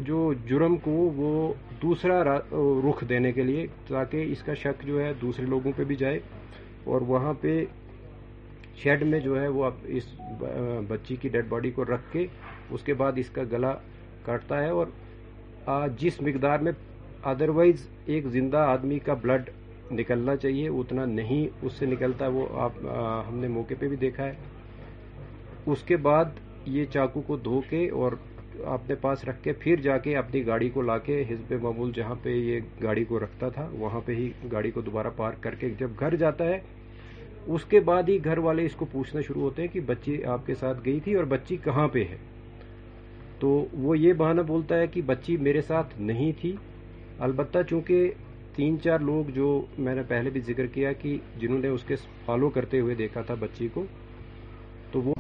جو 0.07 0.33
جرم 0.49 0.77
کو 0.83 0.91
وہ 1.17 1.53
دوسرا 1.83 2.23
رخ 2.25 3.03
دینے 3.09 3.33
کے 3.33 3.43
لیے 3.43 3.67
تاکہ 3.89 4.33
اس 4.33 4.43
کا 4.47 4.55
شک 4.63 4.85
جو 4.87 5.01
ہے 5.03 5.13
دوسرے 5.21 5.45
لوگوں 5.47 5.73
پہ 5.77 5.85
بھی 5.85 5.97
جائے 5.97 6.19
اور 6.85 7.01
وہاں 7.09 7.33
پہ 7.41 7.63
شیڈ 8.83 9.03
میں 9.07 9.19
جو 9.21 9.41
ہے 9.41 9.47
وہ 9.49 9.65
اب 9.65 9.75
اس 9.97 10.05
بچی 10.89 11.17
کی 11.21 11.29
ڈیڈ 11.29 11.49
باڈی 11.49 11.71
کو 11.71 11.85
رکھ 11.85 12.13
کے 12.13 12.27
اس 12.71 12.83
کے 12.85 12.95
بعد 13.01 13.19
اس 13.19 13.31
کا 13.33 13.43
گلا 13.53 13.73
کاٹتا 14.25 14.61
ہے 14.63 14.69
اور 14.71 15.89
جس 15.99 16.21
مقدار 16.27 16.59
میں 16.67 16.73
ادروائز 17.31 17.87
ایک 18.13 18.27
زندہ 18.33 18.57
آدمی 18.77 18.99
کا 19.05 19.15
بلڈ 19.23 19.51
نکلنا 19.99 20.37
چاہیے 20.37 20.69
اتنا 20.69 21.05
نہیں 21.05 21.65
اس 21.67 21.73
سے 21.79 21.87
نکلتا 21.87 22.27
وہ 22.35 22.47
آپ 22.65 22.73
ہم 23.29 23.39
نے 23.39 23.49
موقع 23.49 23.75
پہ 23.79 23.89
بھی 23.89 23.97
دیکھا 24.07 24.25
ہے 24.27 24.35
اس 25.73 25.83
کے 25.87 25.97
بعد 26.07 26.27
یہ 26.77 26.85
چاقو 26.93 27.21
کو 27.27 27.37
دھو 27.37 27.61
کے 27.69 27.89
اور 27.97 28.13
اپنے 28.73 28.95
پاس 29.01 29.25
رکھ 29.25 29.43
کے 29.43 29.53
پھر 29.59 29.81
جا 29.81 29.97
کے 30.05 30.17
اپنی 30.17 30.47
گاڑی 30.47 30.69
کو 30.71 30.83
لا 30.83 30.97
کے 31.05 31.23
حزب 31.31 31.53
معمول 31.63 31.93
جہاں 31.95 32.15
پہ 32.23 32.31
یہ 32.35 32.61
گاڑی 32.83 33.05
کو 33.09 33.19
رکھتا 33.21 33.49
تھا 33.55 33.69
وہاں 33.79 34.01
پہ 34.07 34.15
ہی 34.15 34.31
گاڑی 34.53 34.71
کو 34.71 34.81
دوبارہ 34.87 35.11
پارک 35.17 35.43
کر 35.43 35.55
کے 35.61 35.69
جب 35.79 35.91
گھر 36.01 36.17
جاتا 36.23 36.49
ہے 36.49 36.59
اس 37.55 37.65
کے 37.69 37.81
بعد 37.85 38.09
ہی 38.09 38.19
گھر 38.25 38.39
والے 38.47 38.65
اس 38.67 38.75
کو 38.77 38.85
پوچھنا 38.93 39.21
شروع 39.27 39.43
ہوتے 39.43 39.63
ہیں 39.63 39.69
کہ 39.73 39.81
بچی 39.87 40.23
آپ 40.35 40.47
کے 40.47 40.55
ساتھ 40.61 40.79
گئی 40.87 40.99
تھی 41.05 41.15
اور 41.17 41.25
بچی 41.35 41.57
کہاں 41.65 41.87
پہ 41.93 42.05
ہے 42.11 42.17
تو 43.41 43.49
وہ 43.85 43.99
یہ 43.99 44.13
بہانہ 44.23 44.41
بولتا 44.47 44.79
ہے 44.81 44.87
کہ 44.95 45.03
بچی 45.07 45.37
میرے 45.49 45.61
ساتھ 45.67 46.01
نہیں 46.01 46.33
تھی 46.41 46.55
البتہ 47.29 47.59
چونکہ 47.71 48.11
تین 48.57 48.81
چار 48.85 48.99
لوگ 49.01 49.31
جو 49.35 49.61
میں 49.79 49.95
نے 49.95 50.03
پہلے 50.09 50.31
بھی 50.31 50.41
ذکر 50.47 50.67
کیا 50.75 50.93
کہ 51.03 51.17
جنہوں 51.41 51.59
نے 51.59 51.69
اس 51.69 51.85
کے 51.89 51.95
فالو 52.27 52.51
کرتے 52.59 52.81
ہوئے 52.81 52.95
دیکھا 52.95 53.23
تھا 53.27 53.35
بچی 53.41 53.69
کو 53.75 53.85
تو 54.93 55.03
وہ 55.03 55.15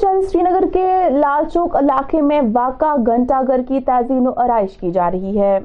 شہر 0.00 0.20
سری 0.30 0.40
نگر 0.42 0.64
کے 0.72 0.86
لال 1.10 1.44
چوک 1.52 1.76
علاقے 1.76 2.20
میں 2.22 2.40
واقع 2.54 2.94
گھنٹہ 3.12 3.40
گھر 3.46 3.60
کی 3.68 3.78
تعظیم 3.86 4.26
و 4.28 4.30
آرائش 4.40 4.76
کی 4.80 4.90
جا 4.92 5.10
رہی 5.10 5.38
ہے 5.38 5.58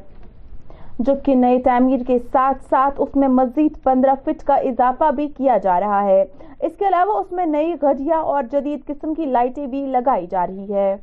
جبکہ 1.05 1.35
نئے 1.35 1.57
تعمیر 1.63 2.03
کے 2.07 2.17
ساتھ 2.31 2.63
ساتھ 2.69 3.01
اس 3.05 3.15
میں 3.15 3.27
مزید 3.39 3.73
پندرہ 3.83 4.13
فٹ 4.25 4.43
کا 4.47 4.55
اضافہ 4.69 5.12
بھی 5.15 5.27
کیا 5.38 5.57
جا 5.63 5.79
رہا 5.79 6.03
ہے 6.03 6.21
اس 6.23 6.71
کے 6.79 6.88
علاوہ 6.88 7.17
اس 7.19 7.31
میں 7.31 7.45
نئی 7.45 7.73
گھڑیا 7.81 8.17
اور 8.33 8.43
جدید 8.51 8.85
قسم 8.88 9.13
کی 9.13 9.25
لائٹیں 9.35 9.65
بھی 9.73 9.85
لگائی 9.97 10.25
جا 10.31 10.45
رہی 10.47 10.73
ہے 10.73 10.95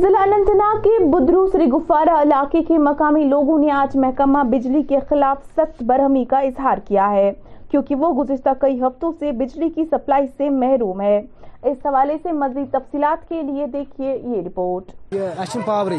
ضلع 0.00 0.22
اننت 0.22 0.84
کے 0.84 1.04
بدرو 1.16 1.46
سری 1.52 1.66
گفارہ 1.68 2.20
علاقے 2.22 2.62
کے 2.68 2.78
مقامی 2.90 3.24
لوگوں 3.28 3.58
نے 3.58 3.70
آج 3.82 3.96
محکمہ 4.04 4.42
بجلی 4.50 4.82
کے 4.88 4.98
خلاف 5.08 5.44
سخت 5.56 5.82
برہمی 5.86 6.24
کا 6.30 6.38
اظہار 6.50 6.78
کیا 6.88 7.10
ہے 7.12 7.30
کیونکہ 7.70 7.94
وہ 8.02 8.12
گزشتہ 8.22 8.48
کئی 8.60 8.80
ہفتوں 8.80 9.12
سے 9.18 9.32
بجلی 9.44 9.68
کی 9.74 9.84
سپلائی 9.90 10.26
سے 10.36 10.48
محروم 10.50 11.00
ہے 11.00 11.20
اس 11.70 11.84
حوالے 11.86 12.16
سے 12.22 12.32
مزید 12.32 12.70
تفصیلات 12.72 13.28
کے 13.28 13.42
لیے 13.42 13.66
دیکھیے 13.72 14.10
یہ 14.14 14.42
رپورٹ 14.46 15.14
ات 15.42 15.56
پاوری 15.66 15.98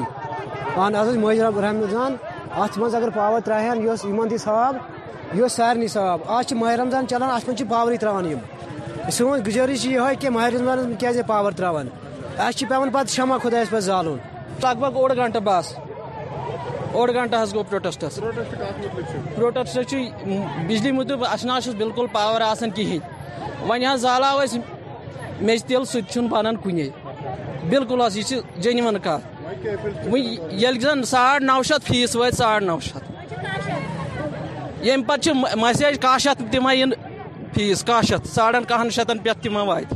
اگر 2.96 3.10
پاور 3.16 3.40
تراہن 3.46 3.84
یہ 3.86 4.38
صاحب 4.46 5.36
یہ 5.40 5.48
سارے 5.56 5.88
صاحب 5.96 6.20
آج 6.38 6.54
ماہ 6.60 6.74
رمضان 6.82 7.08
چلان 7.08 7.30
ات 7.32 7.48
منچ 7.50 7.62
پاؤن 7.70 7.98
کہ 10.22 10.30
ماہ 10.30 10.48
رمضان 10.56 11.22
پاور 11.28 11.52
پاؤن 11.60 11.88
اہس 12.38 12.64
پہ 12.70 13.04
شمع 13.16 13.38
خدا 13.44 13.64
پہ 13.70 13.80
زالون 13.92 14.18
لگ 14.64 14.80
بھگ 14.80 14.96
اوڑ 14.98 15.12
گھنٹہ 15.16 15.40
بس 15.44 15.76
اوڑ 16.98 17.10
گنٹہ 17.16 17.44
گو 17.54 17.64
پروٹسٹس 17.70 18.20
پروٹسٹ 19.36 19.94
بجلی 20.68 20.92
مطلب 20.92 21.24
اہم 21.26 21.50
اچھا 21.52 21.72
بالکل 21.78 22.06
پاور 22.12 22.42
کہین 22.76 23.00
ون 23.68 23.86
حص 23.86 24.00
زالو 24.02 24.38
تیل 25.48 25.54
تل 25.68 25.86
سنان 25.92 26.56
کنے 26.64 26.88
بالکل 27.70 28.02
جنون 28.64 28.98
کت 29.04 30.08
یل 30.62 30.80
زن 30.82 31.04
ساڑ 31.14 31.40
نو 31.42 31.62
فیس 31.88 32.16
و 32.16 32.30
ساڑ 32.38 32.60
نو 32.62 32.78
یم 34.86 35.02
پتہ 35.08 35.56
مسیج 35.60 36.00
کاہ 36.02 36.18
شی 36.24 36.30
تمہ 36.52 36.70
فیس 37.56 37.84
کاہ 37.88 38.02
ساڑن 38.34 38.64
کہن 38.68 38.90
شتن 38.96 39.18
پہ 39.24 39.50
وات 39.68 39.94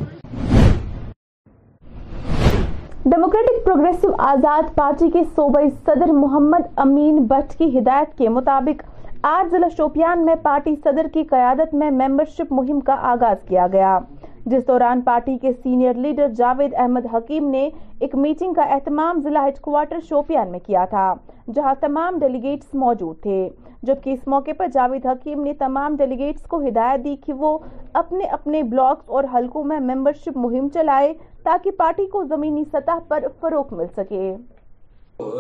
ڈیموکریٹک 3.12 3.64
پروگریسو 3.64 4.08
آزاد 4.24 4.64
پارٹی 4.76 5.10
کے 5.12 5.20
صوبائی 5.36 5.70
صدر 5.86 6.12
محمد 6.20 6.68
امین 6.84 7.16
بٹ 7.28 7.54
کی 7.60 7.66
ہدایت 7.78 8.18
کے 8.18 8.30
مطابق 8.36 8.84
آج 9.28 9.50
ضلع 9.52 9.68
شوپیان 9.78 10.24
میں 10.26 10.36
پارٹی 10.44 10.76
صدر 10.84 11.08
کی 11.14 11.24
قیادت 11.32 11.74
میں 11.82 11.90
ممبرشپ 11.92 12.54
مہم 12.54 12.80
کا 12.88 12.96
آغاز 13.12 13.44
کیا 13.48 13.66
گیا 13.74 13.98
جس 14.46 14.66
دوران 14.68 15.02
پارٹی 15.10 15.38
کے 15.42 15.52
سینئر 15.64 15.94
لیڈر 16.06 16.30
جاوید 16.38 16.74
احمد 16.82 17.06
حکیم 17.14 17.50
نے 17.50 17.68
ایک 18.00 18.16
میٹنگ 18.26 18.54
کا 18.54 18.64
اہتمام 18.76 19.22
ضلع 19.24 19.44
ہیڈ 19.46 19.60
کوارٹر 19.66 20.00
شوپیان 20.10 20.52
میں 20.52 20.60
کیا 20.68 20.86
تھا 20.90 21.14
جہاں 21.56 21.76
تمام 21.82 22.20
ڈیلیگیٹس 22.20 22.74
موجود 22.86 23.22
تھے 23.24 23.48
جبکہ 23.88 24.10
اس 24.18 24.28
موقع 24.34 24.52
پر 24.58 24.68
جاوید 24.74 25.06
حکیم 25.06 25.44
نے 25.44 25.54
تمام 25.60 25.96
ڈیلیگیٹس 26.02 26.42
کو 26.52 26.60
ہدایت 26.68 27.04
دی 27.06 27.16
کہ 27.26 27.34
وہ 27.42 27.58
اپنے 28.02 28.26
اپنے 28.38 28.62
بلاکس 28.74 29.10
اور 29.16 29.24
حلقوں 29.36 29.64
میں 29.72 29.80
ممبرشپ 29.94 30.38
مہم 30.46 30.70
چلائے 30.74 31.14
تاکہ 31.48 31.72
پارٹی 31.82 32.06
کو 32.14 32.24
زمینی 32.30 32.64
سطح 32.74 33.00
پر 33.08 33.28
فروغ 33.42 33.74
مل 33.78 33.88
سکے 33.96 34.22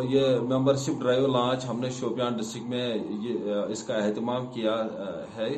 یہ 0.09 0.37
ممبرشپ 0.49 1.01
ڈرائیو 1.01 1.27
لانچ 1.27 1.65
ہم 1.69 1.79
نے 1.79 1.89
شوپیان 1.99 2.33
ڈسٹرکٹ 2.37 2.69
میں 2.69 3.61
اس 3.75 3.83
کا 3.83 3.95
اہتمام 4.03 4.45
کیا 4.53 4.75
ہے 5.37 5.49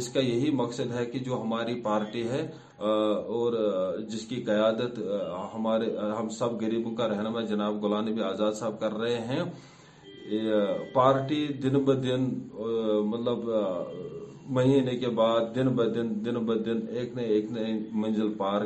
اس 0.00 0.08
کا 0.12 0.20
یہی 0.20 0.50
مقصد 0.62 0.94
ہے 0.96 1.04
کہ 1.14 1.18
جو 1.28 1.40
ہماری 1.42 1.80
پارٹی 1.82 2.28
ہے 2.28 2.46
اور 3.38 3.52
جس 4.12 4.26
کی 4.32 4.42
قیادت 4.46 4.98
ہمارے 5.54 5.86
ہم 6.18 6.28
سب 6.38 6.60
غریبوں 6.60 6.94
کا 6.96 7.08
رہنما 7.08 7.40
جناب 7.54 7.84
غلام 7.84 8.08
نبی 8.08 8.22
آزاد 8.32 8.52
صاحب 8.60 8.80
کر 8.80 8.96
رہے 9.00 9.18
ہیں 9.32 9.42
پارٹی 10.96 11.40
دن 11.62 11.74
ب 11.84 11.92
دن 12.04 12.22
مطلب 13.10 13.40
مہینے 14.56 14.94
کے 15.00 15.08
بعد 15.16 15.54
دن 15.54 15.68
بہ 15.76 15.84
دن 15.94 16.08
دن 16.24 16.34
بہ 16.46 16.54
دن 16.64 16.80
ایک 16.98 17.12
نئے 17.14 17.24
ایک 17.34 17.50
نئے 17.52 17.72
منزل 18.02 18.32
پار 18.38 18.62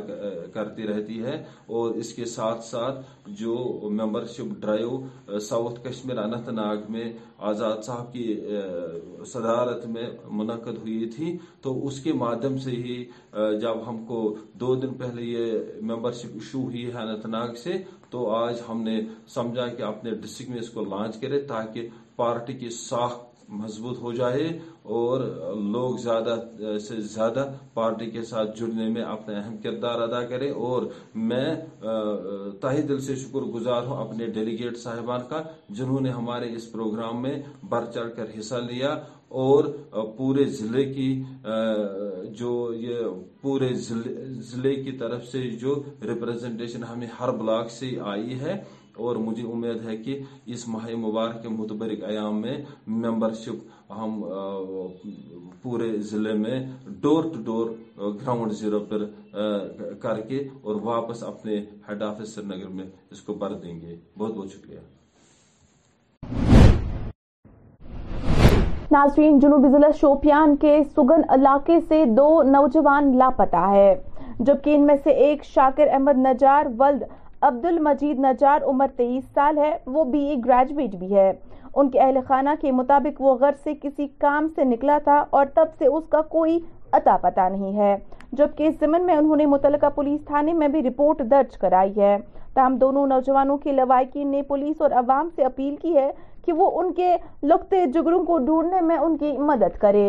کرتی 0.53 0.87
رہتی 0.87 1.21
ہے 1.23 1.35
اور 1.77 1.93
اس 2.01 2.13
کے 2.13 2.25
ساتھ 2.35 2.63
ساتھ 2.65 2.99
جو 3.41 3.53
membership 3.99 4.51
drive 4.61 5.39
south 5.47 5.79
Kashmir 5.87 6.17
Anantnag 6.49 6.91
میں 6.93 7.03
آزاد 7.51 7.81
صاحب 7.85 8.11
کی 8.13 8.39
صدارت 9.33 9.85
میں 9.93 10.09
منعقد 10.39 10.77
ہوئی 10.83 11.09
تھی 11.15 11.37
تو 11.61 11.77
اس 11.87 11.99
کے 12.03 12.13
مادھیم 12.23 12.57
سے 12.65 12.71
ہی 12.71 13.03
جب 13.61 13.87
ہم 13.89 14.03
کو 14.07 14.21
دو 14.59 14.75
دن 14.81 14.93
پہلے 14.99 15.21
یہ 15.25 15.55
ممبرشپ 15.91 16.33
ایشو 16.33 16.63
ہوئی 16.63 16.85
ہے 16.91 16.97
اننت 17.01 17.25
ناگ 17.25 17.53
سے 17.63 17.81
تو 18.09 18.29
آج 18.35 18.61
ہم 18.69 18.81
نے 18.83 18.99
سمجھا 19.33 19.67
کہ 19.67 19.81
اپنے 19.83 20.11
ڈسٹرکٹ 20.21 20.49
میں 20.49 20.59
اس 20.59 20.69
کو 20.73 20.83
لانچ 20.89 21.19
کرے 21.21 21.39
تاکہ 21.47 21.87
پارٹی 22.15 22.53
کی 22.59 22.69
ساخت 22.79 23.27
مضبوط 23.57 23.99
ہو 23.99 24.11
جائے 24.13 24.47
اور 24.99 25.21
لوگ 25.71 25.97
زیادہ 26.03 26.35
سے 26.87 26.99
زیادہ 27.13 27.45
پارٹی 27.73 28.09
کے 28.11 28.21
ساتھ 28.31 28.57
جڑنے 28.59 28.87
میں 28.93 29.01
اپنے 29.03 29.35
اہم 29.35 29.55
کردار 29.63 30.01
ادا 30.01 30.21
کرے 30.29 30.49
اور 30.67 30.83
میں 31.29 31.53
تاہی 32.61 32.81
دل 32.89 32.99
سے 33.05 33.15
شکر 33.23 33.47
گزار 33.53 33.83
ہوں 33.87 33.97
اپنے 34.05 34.27
ڈیلیگیٹ 34.33 34.77
صاحبان 34.77 35.21
کا 35.29 35.41
جنہوں 35.77 35.99
نے 36.01 36.09
ہمارے 36.19 36.53
اس 36.55 36.71
پروگرام 36.71 37.21
میں 37.21 37.37
بڑھ 37.69 37.89
چڑھ 37.93 38.15
کر 38.15 38.37
حصہ 38.39 38.55
لیا 38.69 38.95
اور 39.43 39.63
پورے 40.17 40.43
ضلع 40.59 40.83
کی 40.93 41.09
جو 42.37 42.51
یہ 42.77 42.99
پورے 43.41 43.73
ضلع 43.87 44.73
کی 44.83 44.91
طرف 44.99 45.25
سے 45.31 45.41
جو 45.61 45.81
ریپرزنٹیشن 46.07 46.83
ہمیں 46.91 47.07
ہر 47.19 47.31
بلاک 47.41 47.69
سے 47.71 47.89
آئی 48.13 48.39
ہے 48.39 48.55
اور 49.07 49.15
مجھے 49.25 49.43
امید 49.53 49.85
ہے 49.87 49.95
کہ 50.03 50.19
اس 50.53 50.67
ماہ 50.67 50.87
مبارک 51.07 51.41
کے 51.43 51.49
متبرک 51.49 52.03
ایام 52.07 52.41
میں 52.41 52.57
ممبرشپ 52.87 53.91
ہم 53.99 54.21
پورے 55.61 55.91
ضلع 56.11 56.33
میں 56.43 56.59
door 57.01 57.23
to 57.33 57.41
door 57.45 57.69
ground 58.21 58.51
zero 58.59 58.79
پر 58.89 59.05
کر 60.01 60.19
کے 60.27 60.47
اور 60.61 60.75
واپس 60.83 61.23
اپنے 61.33 61.57
ہیڈ 61.87 62.01
آفس 62.11 62.37
میں 62.51 62.85
اس 63.11 63.21
کو 63.29 63.33
بھر 63.43 63.53
دیں 63.63 63.79
گے 63.81 63.95
بہت 64.17 64.33
بہت 64.37 64.51
شکریہ 64.53 64.79
ناظرین 68.91 69.37
جنوبی 69.39 69.69
ضلع 69.71 69.87
شوپیان 69.99 70.55
کے 70.61 70.77
سگن 70.95 71.21
علاقے 71.33 71.79
سے 71.87 72.03
دو 72.17 72.29
نوجوان 72.43 73.15
لاپتہ 73.17 73.67
ہے 73.71 73.93
جبکہ 74.45 74.75
ان 74.75 74.85
میں 74.85 74.95
سے 75.03 75.11
ایک 75.25 75.43
شاکر 75.45 75.87
احمد 75.93 76.17
نجار 76.27 76.65
ولد 76.79 77.03
عبد 77.47 77.65
المجید 77.65 78.19
نجار 78.19 78.63
عمر 78.69 78.87
تیئیس 78.95 79.23
سال 79.35 79.57
ہے 79.57 79.71
وہ 79.97 80.03
بی 80.13 80.19
اے 80.29 80.35
گریجویٹ 80.45 80.95
بھی 81.01 81.13
ہے 81.15 81.31
ان 81.81 81.89
کے 81.89 81.99
اہل 82.01 82.17
خانہ 82.27 82.49
کے 82.61 82.71
مطابق 82.79 83.21
وہ 83.21 83.35
غر 83.41 83.53
سے 83.63 83.73
کسی 83.81 84.07
کام 84.23 84.47
سے 84.55 84.63
نکلا 84.71 84.97
تھا 85.03 85.23
اور 85.39 85.45
تب 85.55 85.67
سے 85.79 85.87
اس 85.97 86.03
کا 86.11 86.21
کوئی 86.35 86.57
اتا 86.99 87.15
پتا 87.21 87.47
نہیں 87.49 87.77
ہے 87.77 87.95
جبکہ 88.39 88.69
زمن 88.79 89.05
میں 89.05 89.15
انہوں 89.15 89.35
نے 89.37 89.45
متعلقہ 89.53 89.89
پولیس 89.95 90.25
تھانے 90.27 90.53
میں 90.53 90.67
بھی 90.73 90.81
رپورٹ 90.89 91.21
درج 91.31 91.57
کرائی 91.61 91.93
ہے 91.99 92.15
تاہم 92.53 92.75
دونوں 92.81 93.05
نوجوانوں 93.07 93.57
کے 93.63 93.71
لوائقین 93.77 94.31
نے 94.31 94.41
پولیس 94.51 94.81
اور 94.81 94.91
عوام 95.03 95.29
سے 95.35 95.43
اپیل 95.45 95.75
کی 95.81 95.95
ہے 95.95 96.09
کہ 96.45 96.53
وہ 96.59 96.69
ان 96.81 96.91
کے 96.99 97.15
لکتے 97.51 97.85
جگروں 97.93 98.23
کو 98.25 98.37
ڈھونڈنے 98.45 98.81
میں 98.89 98.97
ان 98.97 99.17
کی 99.17 99.31
مدد 99.51 99.77
کرے 99.81 100.07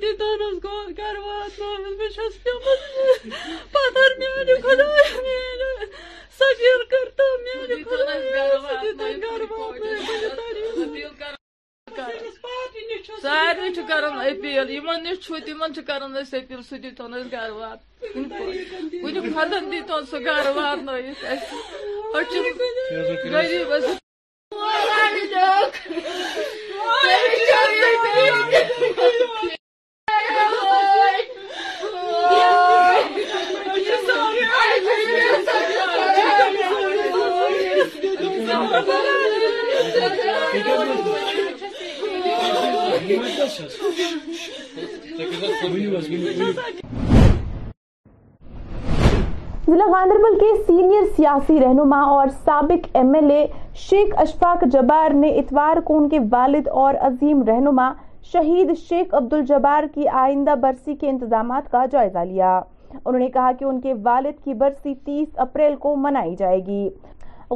فی 0.00 0.10
دنگ 0.12 0.66
گھر 0.66 1.16
وات 1.18 1.52
بہت 3.80 4.50
خدا 4.62 4.86
سارن 13.22 13.74
سے 13.74 13.80
اپیل 13.90 14.78
تمہ 15.46 15.64
اپل 15.90 16.20
سیتنس 16.30 16.72
گر 17.32 17.50
وار 17.56 17.76
کنیک 18.12 19.32
فرن 19.34 19.70
دیتہ 19.72 20.00
سہ 20.10 20.18
گر 20.26 20.46
و 20.54 20.60
غریب 23.32 23.96
گاندربل 49.98 50.36
کے 50.38 50.46
سینئر 50.66 51.04
سیاسی 51.16 51.58
رہنما 51.60 52.00
اور 52.16 52.28
سابق 52.44 52.86
M 52.96 53.14
L 53.20 53.30
A 53.34 53.46
Sheikh 53.86 54.12
Ashfaq 54.20 54.62
Jabbar 54.72 55.14
نے 55.22 55.28
اتوار 55.38 55.80
کو 55.84 55.96
ان 55.98 56.08
کے 56.08 56.18
والد 56.32 56.68
اور 56.82 56.94
عظیم 57.08 57.42
رہنما 57.48 57.90
شہید 58.32 58.70
شیخ 58.88 59.14
عبد 59.20 59.32
الجبار 59.38 59.84
کی 59.94 60.08
آئندہ 60.22 60.54
برسی 60.62 60.94
کے 61.00 61.08
انتظامات 61.10 61.70
کا 61.72 61.84
جائزہ 61.92 62.24
لیا 62.28 62.54
انہوں 63.04 63.18
نے 63.22 63.28
کہا 63.38 63.50
کہ 63.58 63.64
ان 63.64 63.80
کے 63.80 63.94
والد 64.04 64.44
کی 64.44 64.54
برسی 64.62 64.94
تیس 65.06 65.28
اپریل 65.46 65.76
کو 65.86 65.94
منائی 66.06 66.34
جائے 66.38 66.64
گی 66.66 66.88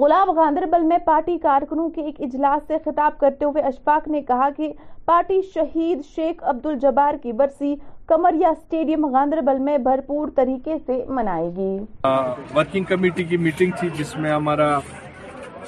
گلاب 0.01 0.29
گاندربل 0.37 0.83
میں 0.89 0.97
پارٹی 1.05 1.37
کارکنوں 1.39 1.89
کے 1.95 2.01
ایک 2.07 2.21
اجلاس 2.25 2.63
سے 2.69 2.77
خطاب 2.85 3.19
کرتے 3.21 3.45
ہوئے 3.45 3.63
اشفاق 3.69 4.07
نے 4.09 4.21
کہا 4.29 4.49
کہ 4.57 4.71
پارٹی 5.05 5.41
شہید 5.55 6.03
شیخ 6.15 6.43
عبد 6.53 6.67
الجبار 6.67 7.15
کی 7.23 7.33
برسی 7.41 7.75
کمریا 8.09 8.53
سٹیڈیم 8.61 9.05
گاندربل 9.15 9.59
میں 9.65 9.77
بھرپور 9.89 10.29
طریقے 10.37 10.77
سے 10.87 10.99
منائے 11.15 11.49
گی 11.57 12.07
ورکنگ 12.55 12.85
کمیٹی 12.89 13.25
کی 13.25 13.37
میٹنگ 13.49 13.71
تھی 13.81 13.89
جس 13.99 14.17
میں 14.19 14.33
ہمارا 14.33 14.71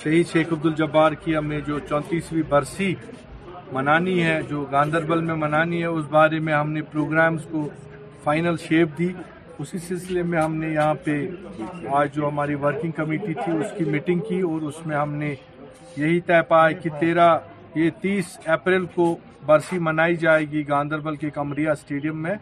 شہید 0.03 0.33
شیخ 0.33 0.53
عبد 0.53 0.67
الجبار 0.67 1.13
کی 1.25 1.37
ہمیں 1.37 1.59
جو 1.67 1.79
چونتیسویں 1.89 2.43
برسی 2.49 2.95
منانی 3.73 4.23
ہے 4.23 4.41
جو 4.49 4.65
گاندربل 4.73 5.21
میں 5.25 5.35
منانی 5.45 5.81
ہے 5.81 5.87
اس 5.87 6.05
بارے 6.11 6.39
میں 6.49 6.55
ہم 6.55 6.71
نے 6.73 6.83
پروگرامز 6.93 7.45
کو 7.51 7.69
فائنل 8.25 8.57
شیپ 8.69 8.99
دی 8.99 9.13
اسی 9.61 9.79
سلسلے 9.87 10.23
میں 10.31 10.41
ہم 10.41 10.55
نے 10.61 10.69
یہاں 10.69 10.95
پہ 11.05 11.13
آج 11.97 12.15
جو 12.15 12.29
ہماری 12.29 12.55
ورکنگ 12.63 12.91
کمیٹی 12.97 13.35
تھی 13.45 13.53
اس 13.53 13.77
کی 13.77 13.85
میٹنگ 13.91 14.21
کی 14.29 14.41
اور 14.51 14.63
اس 14.69 14.87
میں 14.87 14.97
ہم 14.97 15.13
نے 15.17 15.35
یہی 15.97 16.21
طے 16.27 16.41
پایا 16.49 16.71
کہ 16.83 16.91
تیرہ 17.01 17.29
یہ 17.75 17.91
تیس 18.03 18.39
اپریل 18.55 18.87
کو 18.95 19.17
برسی 19.47 19.79
منائی 19.89 20.17
جائے 20.25 20.45
گی 20.51 20.67
گاندربل 20.69 21.17
کے 21.17 21.31
کمریا 21.35 21.73
اسٹیڈیم 21.73 22.23
میں 22.23 22.35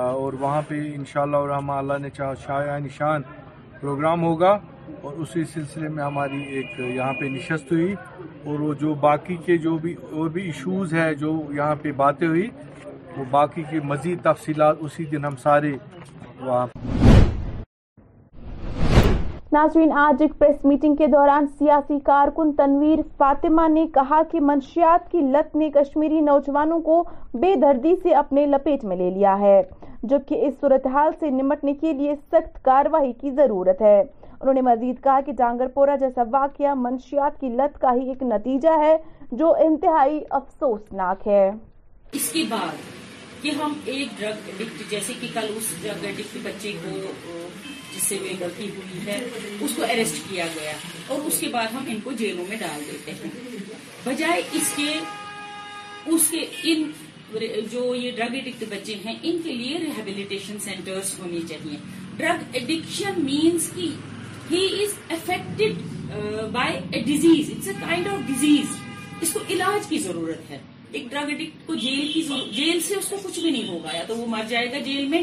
اور 0.00 0.32
وہاں 0.40 0.60
پہ 0.68 0.80
ان 0.94 1.04
شاء 1.12 1.22
اللہ 1.22 1.98
نے 2.02 2.10
چاہ 2.16 2.34
شاہ 2.46 2.78
نشان 2.84 3.22
پروگرام 3.80 4.22
ہوگا 4.22 4.58
اور 5.02 5.12
اسی 5.22 5.42
سلسلے 5.52 5.88
میں 5.88 6.02
ہماری 6.04 6.42
ایک 6.56 6.78
یہاں 6.80 7.12
پہ 7.20 7.24
نشست 7.30 7.70
ہوئی 7.72 7.92
اور 8.48 8.60
وہ 8.60 8.72
جو 8.80 8.94
باقی 9.08 9.36
کے 9.46 9.56
جو 9.58 9.76
بھی 9.82 9.94
اور 10.12 10.28
بھی 10.36 10.42
ایشوز 10.46 10.94
ہے 10.94 11.14
جو 11.24 11.40
یہاں 11.56 11.74
پہ 11.82 11.92
باتیں 12.02 12.26
ہوئی 12.28 12.46
وہ 13.16 13.24
باقی 13.30 13.62
کے 13.70 13.80
مزید 13.90 14.22
تفصیلات 14.22 14.76
اسی 14.84 15.04
دن 15.10 15.24
ہم 15.24 15.36
سارے 15.42 15.72
ناظرین 19.52 19.92
آج 19.98 20.22
ایک 20.22 20.32
پریس 20.38 20.64
میٹنگ 20.64 20.96
کے 20.96 21.06
دوران 21.12 21.46
سیاسی 21.58 21.98
کارکن 22.06 22.52
تنویر 22.56 22.98
فاطمہ 23.18 23.66
نے 23.72 23.86
کہا 23.94 24.20
کہ 24.30 24.40
منشیات 24.42 25.10
کی 25.10 25.20
لت 25.32 25.54
نے 25.56 25.68
کشمیری 25.74 26.20
نوجوانوں 26.20 26.80
کو 26.88 27.02
بے 27.42 27.54
دردی 27.62 27.94
سے 28.02 28.14
اپنے 28.22 28.46
لپیٹ 28.46 28.84
میں 28.84 28.96
لے 28.96 29.10
لیا 29.18 29.38
ہے 29.40 29.60
جبکہ 30.10 30.46
اس 30.46 30.54
صورتحال 30.60 31.10
سے 31.20 31.30
نمٹنے 31.42 31.74
کے 31.80 31.92
لیے 32.00 32.14
سخت 32.32 32.62
کاروائی 32.64 33.12
کی 33.20 33.30
ضرورت 33.36 33.82
ہے 33.82 33.98
انہوں 34.00 34.54
نے 34.54 34.60
مزید 34.70 35.02
کہا 35.04 35.20
کہ 35.26 35.66
پورا 35.74 35.96
جیسا 36.00 36.22
واقعہ 36.32 36.74
منشیات 36.78 37.40
کی 37.40 37.48
لت 37.58 37.80
کا 37.80 37.92
ہی 38.00 38.08
ایک 38.08 38.22
نتیجہ 38.32 38.78
ہے 38.82 38.96
جو 39.32 39.54
انتہائی 39.68 40.20
افسوسناک 40.40 41.26
ہے 41.28 41.48
اس 42.12 42.32
کہ 43.44 43.50
ہم 43.56 43.72
ایک 43.92 44.08
ڈرگ 44.18 44.46
ایڈکٹ 44.48 44.82
جیسے 44.90 45.12
کہ 45.20 45.26
کل 45.32 45.46
اس 45.56 45.64
ڈرگ 45.80 46.04
ایڈکٹ 46.06 46.36
بچے 46.42 46.70
کو 46.82 46.90
جس 47.94 48.02
سے 48.02 48.16
میں 48.20 48.32
غلطی 48.40 48.68
ہوئی 48.76 49.00
ہے 49.06 49.18
اس 49.64 49.74
کو 49.76 49.82
اریسٹ 49.88 50.20
کیا 50.28 50.46
گیا 50.54 50.72
اور 51.14 51.26
اس 51.30 51.40
کے 51.40 51.48
بعد 51.56 51.74
ہم 51.74 51.84
ان 51.94 51.98
کو 52.04 52.12
جیلوں 52.20 52.44
میں 52.48 52.56
ڈال 52.60 52.80
دیتے 52.92 53.12
ہیں 53.20 53.30
بجائے 54.04 54.40
اس 54.60 54.72
کے 54.76 54.92
اس 56.14 56.30
کے 56.30 56.44
ان 56.72 56.90
جو 57.72 57.84
یہ 57.94 58.10
ڈرگ 58.16 58.34
ایڈکٹ 58.34 58.64
بچے 58.70 58.94
ہیں 59.04 59.14
ان 59.22 59.38
کے 59.44 59.52
لیے 59.60 59.78
ریہیبلیٹیشن 59.86 60.58
سینٹرز 60.64 61.14
ہونے 61.20 61.38
چاہیے 61.48 61.76
ڈرگ 62.16 62.42
ایڈکشن 62.56 63.20
مینس 63.24 63.70
کی 63.74 63.90
he 64.50 64.66
is 64.84 64.94
affected 65.18 66.46
by 66.52 66.78
a 66.92 67.02
disease 67.12 67.50
it's 67.56 67.68
a 67.68 67.74
kind 67.80 68.08
of 68.12 68.26
disease 68.28 68.76
اس 69.22 69.32
کو 69.32 69.40
علاج 69.54 69.88
کی 69.88 69.98
ضرورت 70.08 70.50
ہے 70.50 70.58
ایک 70.98 71.04
ڈرگ 71.10 71.40
کو 71.66 71.74
جیل 71.74 72.10
کی 72.12 72.22
جیل 72.54 72.80
سے 72.88 72.94
اس 72.96 73.08
کو 73.10 73.16
کچھ 73.24 73.38
بھی 73.40 73.50
نہیں 73.50 73.68
ہوگا 73.68 73.96
یا 73.96 74.02
تو 74.06 74.16
وہ 74.16 74.26
مر 74.36 74.42
جائے 74.48 74.70
گا 74.72 74.78
جیل 74.88 75.06
میں 75.14 75.22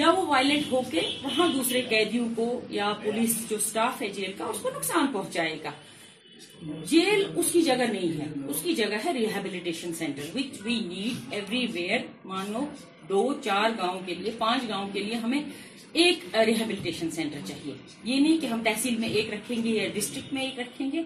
یا 0.00 0.08
وہ 0.16 0.24
وائلنٹ 0.28 0.72
ہو 0.72 0.80
کے 0.90 1.00
وہاں 1.22 1.46
دوسرے 1.52 1.82
قیدیوں 1.90 2.28
کو 2.36 2.48
یا 2.70 2.92
پولیس 3.04 3.36
جو 3.50 3.58
سٹاف 3.66 4.02
ہے 4.02 4.08
جیل 4.16 4.32
کا 4.38 4.44
اس 4.54 4.58
کو 4.62 4.70
نقصان 4.74 5.06
پہنچائے 5.12 5.56
گا 5.62 5.70
جیل 6.90 7.24
اس 7.42 7.52
کی 7.52 7.62
جگہ 7.68 7.86
نہیں 7.92 8.18
ہے 8.20 8.26
اس 8.50 8.60
کی 8.62 8.74
جگہ 8.82 8.96
ہے 9.04 9.12
rehabilitation 9.18 9.94
centre 10.02 10.28
which 10.34 10.60
we 10.64 10.78
need 10.92 11.32
everywhere 11.72 12.04
مانو 12.32 12.64
دو 13.08 13.22
چار 13.44 13.70
گاؤں 13.78 13.98
کے 14.06 14.14
لیے 14.20 14.30
پانچ 14.38 14.68
گاؤں 14.68 14.88
کے 14.92 15.02
لیے 15.08 15.14
ہمیں 15.24 15.40
ایک 16.02 16.36
ریہیبلیٹیشن 16.46 17.10
سینٹر 17.10 17.46
چاہیے 17.48 17.74
یہ 18.04 18.20
نہیں 18.20 18.38
کہ 18.40 18.46
ہم 18.54 18.62
تحصیل 18.64 18.96
میں 19.04 19.08
ایک 19.18 19.32
رکھیں 19.34 19.62
گے 19.64 19.70
یا 19.78 19.88
ڈسٹرکٹ 19.94 20.32
میں 20.34 20.42
ایک 20.42 20.58
رکھیں 20.58 20.90
گے 20.92 21.02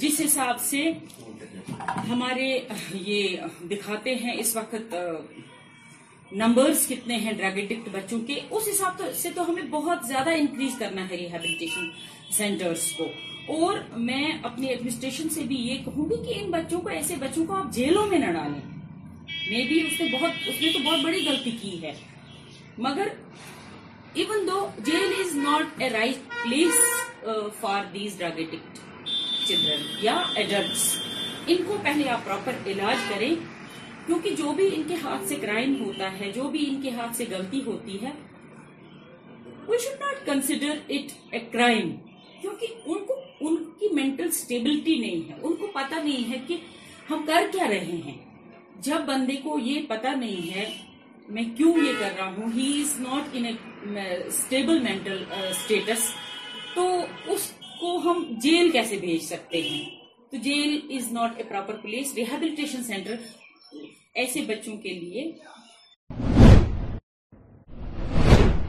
جس 0.00 0.20
حساب 0.24 0.60
سے 0.60 0.82
ہمارے 2.08 2.46
یہ 3.06 3.36
دکھاتے 3.70 4.14
ہیں 4.22 4.32
اس 4.40 4.54
وقت 4.56 4.94
نمبرز 6.40 6.86
کتنے 6.88 7.16
ہیں 7.24 7.32
ڈرگ 7.38 7.58
ایڈکٹ 7.58 7.88
بچوں 7.92 8.18
کے 8.26 8.38
اس 8.48 8.68
حساب 8.72 9.02
سے 9.18 9.30
تو 9.34 9.48
ہمیں 9.50 9.62
بہت 9.70 10.06
زیادہ 10.06 10.30
انکریز 10.38 10.78
کرنا 10.78 11.08
ہے 11.10 11.16
ریہیبلیٹیشن 11.16 11.88
سینٹرز 12.38 12.90
کو 12.98 13.08
اور 13.66 13.78
میں 14.10 14.22
اپنی 14.50 14.66
ایڈمنسٹریشن 14.68 15.28
سے 15.34 15.42
بھی 15.52 15.56
یہ 15.68 15.84
کہوں 15.84 16.08
گی 16.10 16.16
کہ 16.26 16.38
ان 16.40 16.50
بچوں 16.50 16.80
کو 16.80 16.88
ایسے 16.98 17.16
بچوں 17.20 17.44
کو 17.46 17.56
آپ 17.56 17.72
جیلوں 17.74 18.06
میں 18.10 18.18
نہ 18.18 18.32
ڈالیں 18.38 18.60
میں 18.60 19.64
بھی 19.68 19.80
اس 19.86 20.00
نے 20.00 20.72
تو 20.72 20.78
بہت 20.86 21.04
بڑی 21.04 21.24
غلطی 21.26 21.50
کی 21.60 21.76
ہے 21.82 21.92
مگر 22.88 23.08
even 24.14 24.46
the 24.48 24.66
jail 24.86 25.12
is 25.26 25.34
not 25.34 25.80
a 25.82 25.90
right 25.98 26.30
place 26.42 26.80
for 27.60 27.84
these 27.94 28.18
drug 28.18 28.38
addict 28.38 28.82
children 29.48 29.82
یا 30.02 30.16
ایڈلٹس 30.34 30.82
ان 31.52 31.62
کو 31.66 31.76
پہلے 31.84 32.08
آپ 32.10 32.24
پراپر 32.24 32.56
علاج 32.72 32.96
کریں 33.08 33.34
کیونکہ 34.06 34.30
جو 34.38 34.52
بھی 34.56 34.68
ان 34.76 34.82
کے 34.88 34.94
ہاتھ 35.02 35.26
سے 35.28 35.34
کرائم 35.40 35.74
ہوتا 35.80 36.10
ہے 36.20 36.30
جو 36.34 36.48
بھی 36.54 36.64
ان 36.70 36.80
کے 36.82 36.90
ہاتھ 36.98 37.16
سے 37.16 37.24
گلتی 37.30 37.60
ہوتی 37.66 37.96
ہے 38.04 38.10
کیونکہ 41.50 42.66
ان 42.84 43.04
کو 43.06 43.14
ان 43.48 43.56
کی 43.78 43.88
مینٹل 43.94 44.26
اسٹیبلٹی 44.28 44.96
نہیں 44.98 45.28
ہے 45.28 45.34
ان 45.42 45.54
کو 45.60 45.66
پتا 45.74 46.02
نہیں 46.02 46.30
ہے 46.30 46.38
کہ 46.48 46.56
ہم 47.10 47.24
کر 47.26 47.46
کیا 47.52 47.68
رہے 47.68 48.00
ہیں 48.06 48.16
جب 48.88 49.04
بندے 49.06 49.36
کو 49.42 49.58
یہ 49.68 49.80
پتا 49.88 50.12
نہیں 50.24 50.54
ہے 50.54 50.68
میں 51.36 51.42
کیوں 51.56 51.74
یہ 51.84 51.92
کر 52.00 52.10
رہا 52.18 52.26
ہوں 52.36 52.50
he 52.54 52.68
is 52.80 52.98
not 53.00 53.36
stable 54.26 54.80
mental 54.82 55.22
status 55.50 56.10
تو 56.74 56.84
اس 57.34 57.52
کو 57.84 57.96
ہم 58.04 58.22
جیل 58.42 58.68
کیسے 58.72 58.96
بھیج 59.00 59.22
سکتے 59.22 59.60
ہیں 59.70 59.84
تو 60.30 60.36
جیل 60.44 62.30
ایسے 64.22 64.40
بچوں 64.48 64.76
کے 64.82 64.92
لیے 64.98 65.22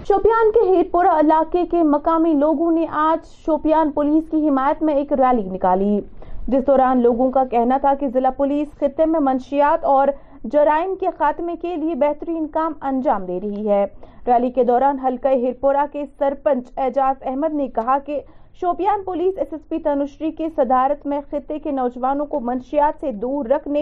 شوپیان 0.08 0.50
کے 0.54 0.82
پورا 0.92 1.10
علاقے 1.20 1.64
کے 1.72 1.84
مقامی 1.90 2.34
لوگوں 2.40 2.72
نے 2.80 2.86
آج 3.02 3.28
شوپیان 3.46 3.92
پولیس 3.98 4.24
کی 4.32 4.38
حمایت 4.48 4.82
میں 4.90 4.96
ایک 5.02 5.14
ریلی 5.20 5.48
نکالی 5.56 6.00
جس 6.48 6.66
دوران 6.68 7.02
لوگوں 7.04 7.30
کا 7.38 7.44
کہنا 7.52 7.78
تھا 7.82 7.94
کہ 8.00 8.08
ضلع 8.14 8.30
پولیس 8.38 8.74
خطے 8.80 9.06
میں 9.14 9.20
منشیات 9.30 9.86
اور 9.96 10.08
جرائم 10.56 10.96
کے 11.00 11.12
خاتمے 11.20 11.56
کے 11.62 11.76
لیے 11.86 11.96
بہترین 12.08 12.48
کام 12.58 12.74
انجام 12.92 13.26
دے 13.26 13.40
رہی 13.44 13.70
ہے 13.70 13.86
ریلی 14.28 14.50
کے 14.56 14.64
دوران 14.74 15.00
حلقہ 15.06 15.36
ہیرپور 15.46 15.76
کے 15.94 16.04
سرپنچ 16.20 16.72
اعجاز 16.88 17.24
احمد 17.30 17.54
نے 17.62 17.68
کہا 17.78 17.98
کہ 18.06 18.20
Shopian 18.60 19.02
police 19.06 19.38
S 19.40 19.54
S 19.54 19.68
P 19.70 19.78
Tanushree 19.84 20.32
کے 20.36 20.48
صدارت 20.56 21.06
میں 21.14 21.20
خطے 21.32 21.58
کے 21.64 21.72
نوجوانوں 21.72 22.26
کو 22.34 22.40
منشیات 22.50 23.02
سے 23.02 23.12
دور 23.22 23.46
رکھنے 23.52 23.82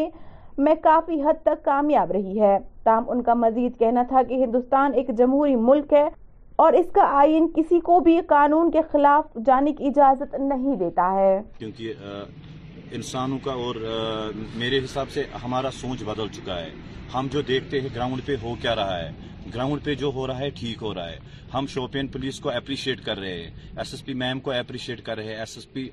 میں 0.67 0.73
کافی 0.83 1.21
حد 1.23 1.41
تک 1.43 1.63
کامیاب 1.65 2.11
رہی 2.11 2.39
ہے 2.41 2.57
تاہم 2.83 3.09
ان 3.11 3.21
کا 3.23 3.33
مزید 3.43 3.77
کہنا 3.79 4.03
تھا 4.09 4.21
کہ 4.29 4.43
ہندوستان 4.43 4.91
ایک 5.01 5.09
جمہوری 5.17 5.55
ملک 5.67 5.93
ہے 5.93 6.05
اور 6.63 6.73
اس 6.79 6.85
کا 6.93 7.05
آئین 7.19 7.47
کسی 7.55 7.79
کو 7.89 7.99
بھی 8.07 8.19
قانون 8.29 8.71
کے 8.71 8.81
خلاف 8.91 9.37
جانے 9.45 9.73
کی 9.77 9.87
اجازت 9.87 10.35
نہیں 10.47 10.75
دیتا 10.79 11.11
ہے 11.15 11.39
کیونکہ 11.57 11.93
انسانوں 12.99 13.37
کا 13.43 13.51
اور 13.67 13.75
میرے 14.59 14.79
حساب 14.85 15.09
سے 15.13 15.23
ہمارا 15.43 15.71
سوچ 15.81 16.03
بدل 16.07 16.27
چکا 16.39 16.59
ہے 16.61 16.69
ہم 17.13 17.27
جو 17.31 17.41
دیکھتے 17.47 17.81
ہیں 17.81 17.89
گراؤنڈ 17.95 18.25
پہ 18.25 18.35
ہو 18.43 18.53
کیا 18.61 18.75
رہا 18.75 18.99
ہے 19.01 19.11
گراؤنڈ 19.53 19.83
پہ 19.83 19.93
جو 19.95 20.11
ہو 20.15 20.25
رہا 20.27 20.39
ہے 20.39 20.49
ٹھیک 20.59 20.81
ہو 20.81 20.93
رہا 20.93 21.09
ہے 21.11 21.17
ہم 21.53 21.65
شوپین 21.69 22.07
پولیس 22.07 22.39
کو 22.39 22.49
اپریشیٹ 22.49 23.03
کر 23.05 23.17
رہے 23.19 23.33
ہیں 23.43 23.49
ایس 23.79 23.93
ایس 23.93 24.03
پی 24.05 24.13
میم 24.21 24.39
کو 24.45 24.51
اپریشیٹ 24.51 25.01
کر 25.05 25.15
رہے 25.17 25.25
ہیں 25.25 25.35
ایس 25.39 25.55
ایس 25.57 25.71
پی 25.73 25.87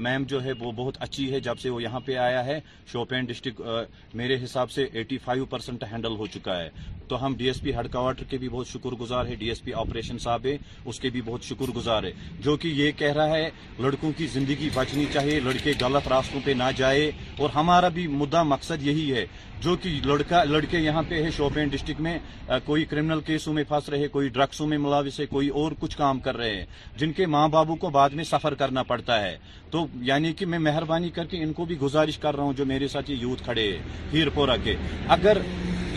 میم 0.00 0.22
جو 0.28 0.42
ہے 0.44 0.52
وہ 0.58 0.70
بہت 0.76 0.96
اچھی 1.02 1.30
ہے 1.32 1.40
جب 1.48 1.58
سے 1.62 1.70
وہ 1.70 1.82
یہاں 1.82 2.00
پہ 2.04 2.16
آیا 2.26 2.44
ہے 2.46 2.58
شوپین 2.92 3.24
ڈسٹرکٹ 3.28 4.14
میرے 4.16 4.42
حساب 4.44 4.70
سے 4.70 4.86
ایٹی 4.92 5.18
فائیو 5.24 5.44
پرسینٹ 5.50 5.84
ہینڈل 5.92 6.16
ہو 6.18 6.26
چکا 6.34 6.58
ہے 6.60 6.68
تو 7.08 7.24
ہم 7.24 7.34
D 7.38 7.46
S 7.46 7.60
P 7.62 7.74
head 7.76 7.90
quarter 7.92 8.24
کے 8.30 8.38
بھی 8.38 8.48
بہت 8.48 8.66
شکر 8.68 8.94
گزار 9.00 9.26
ہے 9.26 9.34
ڈی 9.38 9.48
ایس 9.48 9.62
پی 9.64 9.72
آپریشن 9.78 10.18
صاحب 10.18 10.46
ہے 10.46 10.56
اس 10.84 11.00
کے 11.00 11.10
بھی 11.12 11.22
بہت 11.24 11.44
شکر 11.44 11.70
گزار 11.76 12.02
ہے 12.04 12.12
جو 12.44 12.56
کہ 12.60 12.68
یہ 12.74 12.90
کہہ 12.98 13.12
رہا 13.12 13.36
ہے 13.36 13.48
لڑکوں 13.78 14.10
کی 14.16 14.26
زندگی 14.32 14.68
بچنی 14.74 15.04
چاہیے 15.12 15.38
لڑکے 15.44 15.72
غلط 15.80 16.08
راستوں 16.08 16.40
پہ 16.44 16.52
نہ 16.58 16.70
جائے 16.76 17.10
اور 17.38 17.50
ہمارا 17.54 17.88
بھی 17.94 18.06
مدعا 18.20 18.42
مقصد 18.52 18.86
یہی 18.86 19.12
ہے 19.14 19.26
جو 19.62 19.74
کہ 19.82 19.90
لڑکا 20.04 20.42
لڑکے 20.44 20.78
یہاں 20.80 21.02
پہ 21.08 21.22
ہے 21.24 21.30
شوپین 21.36 21.68
ڈسٹرکٹ 21.72 22.00
میں 22.00 22.18
کوئی 22.64 22.84
کرمنل 22.92 23.20
کیسوں 23.26 23.52
میں 23.54 23.62
پھنس 23.68 23.88
رہے 23.88 24.06
کوئی 24.14 24.28
ڈرگسوں 24.28 24.66
میں 24.68 24.76
ملاوث 24.78 25.18
ہے 25.20 25.24
کوئی 25.26 25.48
اور 25.60 25.72
کچھ 25.80 25.96
کام 25.96 26.18
کر 26.24 26.36
رہے 26.36 26.54
ہیں 26.56 26.64
جن 27.00 27.12
کے 27.16 27.26
ماں 27.34 27.46
بابو 27.54 27.74
کو 27.82 27.90
بعد 27.90 28.10
میں 28.18 28.24
سفر 28.30 28.54
کرنا 28.62 28.82
پڑتا 28.90 29.20
ہے 29.22 29.36
تو 29.70 29.84
یعنی 30.08 30.32
کہ 30.38 30.46
میں 30.52 30.58
مہربانی 30.68 31.08
کر 31.18 31.26
کے 31.30 31.42
ان 31.42 31.52
کو 31.58 31.64
بھی 31.70 31.78
گزارش 31.80 32.18
کر 32.24 32.36
رہا 32.36 32.44
ہوں 32.44 32.52
جو 32.56 32.64
میرے 32.72 32.88
ساتھ 32.94 33.10
یہ 33.10 33.16
یوتھ 33.22 33.42
کھڑے 33.44 33.64
ہیں 33.70 33.78
ہیر 34.12 34.28
پورا 34.34 34.56
کے 34.64 34.74
اگر 35.16 35.38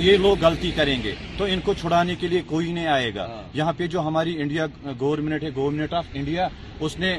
یہ 0.06 0.18
لوگ 0.28 0.44
غلطی 0.44 0.72
کریں 0.76 0.98
گے 1.04 1.14
تو 1.38 1.46
ان 1.52 1.60
کو 1.66 1.74
چھڑانے 1.82 2.16
کے 2.20 2.28
لیے 2.28 2.42
کوئی 2.46 2.72
نہیں 2.74 2.88
آئے 2.94 3.14
گا 3.16 3.26
ہاں۔ 3.32 3.44
یہاں 3.58 3.74
پہ 3.78 3.88
جو 3.94 4.00
ہماری 4.08 4.38
انڈیا 4.42 4.66
گورمنٹ 5.00 5.44
ہے 5.44 5.50
گورنمنٹ 5.56 5.94
آف 6.00 6.06
انڈیا 6.22 6.48
اس 6.84 6.98
نے 7.00 7.18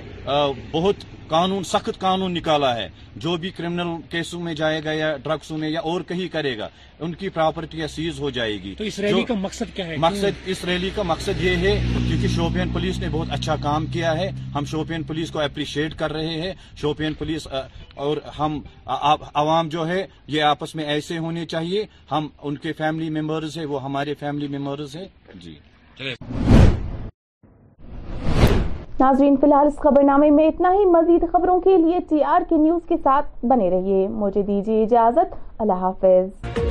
بہت 0.73 1.05
قانون 1.29 1.65
سخت 1.73 1.99
قانون 2.01 2.35
نکالا 2.35 2.75
ہے 2.77 2.89
جو 3.23 3.37
بھی 3.43 3.51
کرمنل 3.57 3.95
کیسوں 4.11 4.41
میں 4.41 4.53
جائے 4.55 4.83
گا 4.85 4.93
یا 4.93 5.17
ڈرگسوں 5.23 5.57
میں 5.59 5.69
یا 5.71 5.81
اور 5.91 6.01
کہیں 6.09 6.27
کرے 6.33 6.57
گا 6.59 6.69
ان 7.05 7.13
کی 7.15 7.29
پراپرٹیاں 7.29 7.87
سیز 7.95 8.21
ہو 8.21 8.31
جائے 8.37 8.53
گی 8.63 8.75
تو 8.79 8.85
اس 8.85 8.99
ریلی 9.01 9.23
کا 9.29 9.35
مقصد 9.39 9.75
کیا 9.77 9.87
ہے 9.87 9.97
مقصد 10.01 10.49
اس 10.51 10.65
ریلی 10.65 10.91
کا 10.95 11.03
مقصد 11.07 11.41
یہ 11.43 11.57
ہے 11.67 11.73
کیونکہ 12.07 12.29
شوپین 12.35 12.69
پولیس 12.73 12.99
نے 13.01 13.09
بہت 13.13 13.33
اچھا 13.33 13.57
کام 13.63 13.87
کیا 13.93 14.17
ہے 14.19 14.29
ہم 14.55 14.65
شوپین 14.71 15.03
پولیس 15.11 15.31
کو 15.31 15.41
اپریشیٹ 15.41 15.95
کر 15.99 16.13
رہے 16.13 16.41
ہیں 16.41 16.53
شوپین 16.81 17.15
پولیس 17.19 17.47
اور 17.95 18.17
ہم 18.39 18.59
عوام 19.43 19.69
جو 19.69 19.87
ہے 19.89 20.07
یہ 20.35 20.43
آپس 20.51 20.75
میں 20.75 20.85
ایسے 20.95 21.19
ہونے 21.25 21.47
چاہیے 21.55 21.85
ہم 22.13 22.29
ان 22.43 22.57
کے 22.65 22.73
فیملی 22.79 23.11
ممبرز 23.21 23.59
ہیں 23.59 23.67
وہ 23.75 23.83
ہمارے 23.85 24.15
فیملی 24.21 24.49
ممبرز 24.57 24.97
ہیں 24.97 25.07
جی 25.43 25.55
فی 28.99 29.05
الحال 29.07 29.67
اس 29.67 29.77
خبر 29.79 30.03
نامے 30.05 30.31
میں 30.37 30.47
اتنا 30.49 30.71
ہی 30.75 30.85
مزید 30.91 31.25
خبروں 31.33 31.61
کے 31.61 31.77
لیے 31.85 31.99
ٹی 32.09 32.23
آر 32.35 32.43
کی 32.49 32.57
نیوز 32.63 32.89
کے 32.89 32.97
ساتھ 33.03 33.45
بنے 33.51 33.69
رہیے 33.71 34.07
مجھے 34.23 34.43
دیجیے 34.43 34.83
اجازت 34.85 35.35
اللہ 35.61 35.85
حافظ 35.87 36.65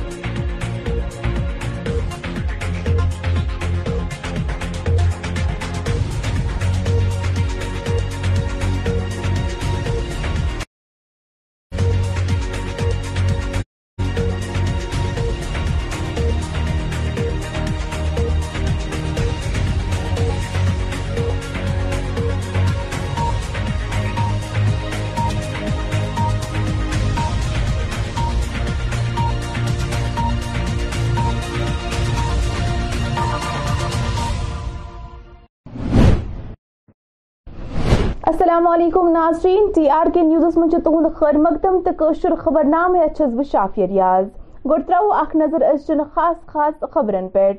السلام 38.46 38.66
علیکم 38.68 39.08
ناظرین 39.12 39.66
ٹی 39.74 39.88
آر 39.90 40.06
کے 40.14 40.20
نیوزس 40.22 40.56
من 40.58 40.68
تہ 40.84 40.88
خیر 41.14 41.36
مقدم 41.44 41.78
تو 41.84 43.70
ریاض 43.78 44.26
گو 44.70 44.76
ترو 44.88 45.10
اخ 45.12 45.34
نظر 45.36 45.62
ازچن 45.70 46.02
خاص 46.14 46.36
خاص 46.52 46.84
خبرن 46.92 47.26
پہ 47.28 47.50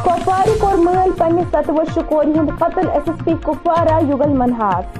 کپوار 0.00 0.50
کور 0.60 0.84
پنہ 1.18 1.84
کور 2.08 2.24
ہند 2.36 2.50
قتل 2.60 2.88
S 2.90 3.08
S 3.08 3.24
P 3.24 3.34
Kupwara 3.44 4.00
Yugal 4.08 4.36
Minhas 4.42 4.98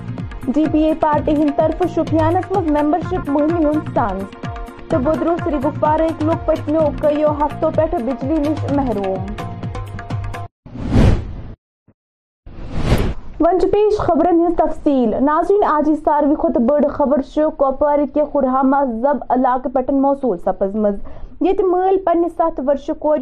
D 0.54 0.64
P 0.72 0.84
A 0.88 0.92
party 1.00 1.34
ہند 1.42 1.50
طرف 1.56 1.82
شپیانس 1.94 2.50
مز 2.56 2.70
ممبر 2.80 3.00
شپ 3.10 3.28
مہم 3.38 3.80
سنز 3.94 4.38
تو 4.90 4.98
بدرو 5.10 5.36
سری 5.44 5.56
لوگ 5.58 5.66
گفوارک 5.66 6.24
کئیو 7.02 7.32
ہفتوں 7.44 7.70
بجلی 7.96 8.40
نش 8.48 8.64
محروم 8.76 9.46
ونچ 13.44 13.62
پیش 13.72 13.98
خبرن 14.00 14.38
تفصیل 14.58 15.14
ناظرین 15.24 15.64
آجی 15.70 15.94
ساروی 16.04 16.34
کھت 16.42 16.56
بڑ 16.68 16.78
خبر 16.92 17.20
کپوار 17.58 17.98
خرہامہ 18.32 18.76
زب 19.00 19.24
علاقہ 19.34 19.68
پیٹن 19.74 20.00
موصول 20.02 20.36
سپز 20.44 20.76
مز 20.84 20.94
یت 21.46 21.60
مل 21.72 21.96
پنہ 22.06 22.26
ست 22.38 22.60
ورش 22.66 22.90
کور 23.00 23.18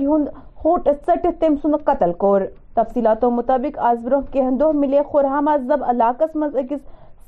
ہوٹ 0.64 0.88
چٹھ 1.06 1.26
تم 1.40 1.76
قتل 1.84 2.12
کور 2.20 2.42
تفصیلاتوں 2.74 3.30
مطابق 3.38 3.78
آز 3.88 4.04
بر 4.04 4.14
كی 4.32 4.42
دہ 4.60 4.70
ملے 4.82 5.02
خورہامہ 5.10 5.56
ذب 5.66 5.84
علاق 5.90 6.22
اکس 6.28 6.80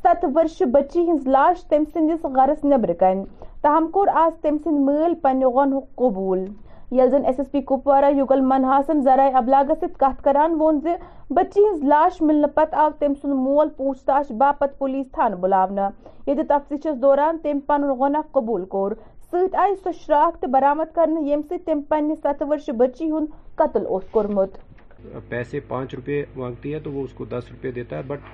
ست 0.05 0.25
ورش 0.37 0.63
بچی 0.73 1.03
ہز 1.11 1.27
لاش 1.39 1.65
تم 1.71 1.85
سندس 1.95 2.25
غرس 2.37 2.65
کن 3.01 3.25
تاہم 3.63 3.89
کور 3.95 4.09
آز 4.25 4.41
تم 4.43 4.57
سند 4.65 4.79
مل 4.89 5.15
پنہ 5.23 5.49
غنق 5.57 5.95
قبول 6.03 6.45
یلزن 6.93 7.25
S 7.27 7.39
S 7.39 7.51
P 7.53 7.61
Kupwara 7.67 8.09
Yougal 8.17 8.41
منحاسن 8.49 9.01
ذرائع 9.05 9.31
ابلاغ 9.37 9.73
ست 9.81 9.99
کت 10.01 10.23
کران 10.25 10.53
وون 10.61 10.79
بچی 11.37 11.61
ہن 11.65 11.89
لاش 11.89 12.21
ملن 12.23 12.47
پت 12.55 12.75
آو 12.83 12.91
تم 12.99 13.15
سن 13.23 13.31
مول 13.45 13.69
پوچھ 13.77 14.05
تاچھ 14.07 14.31
باپت 14.41 14.79
پولیس 14.79 15.07
تھان 15.13 15.35
بلاونا 15.41 15.89
یت 16.27 16.41
تفتیشس 16.49 17.01
دوران 17.03 17.39
تم 17.43 17.59
پن 17.67 17.89
غنف 18.01 18.31
قبول 18.33 18.65
کور 18.77 18.93
ست 19.33 19.55
آئی 19.63 19.75
سو 19.85 19.91
شراخت 20.05 20.45
برامد 20.53 20.95
کرنے 20.95 21.21
یم 21.33 21.41
سے 21.49 21.59
تم 21.67 21.81
پن 21.89 22.15
ست 22.25 22.43
ورش 22.49 22.71
بچی 22.81 23.11
ہن 23.11 23.25
قتل 23.63 23.87
اوس 23.87 24.05
کرمت 24.13 24.57
پیسے 25.29 25.61
پانچ 25.69 25.95
روپے 25.95 26.23
مانگتی 26.37 26.75
ہے 26.75 26.79
تو 26.85 26.93
وہ 26.93 27.03
اس 27.05 27.13
کو 27.19 27.25
دس 27.37 27.51
روپے 27.51 27.71
دیتا 27.81 27.97
ہے 27.99 28.03
بٹ 28.13 28.31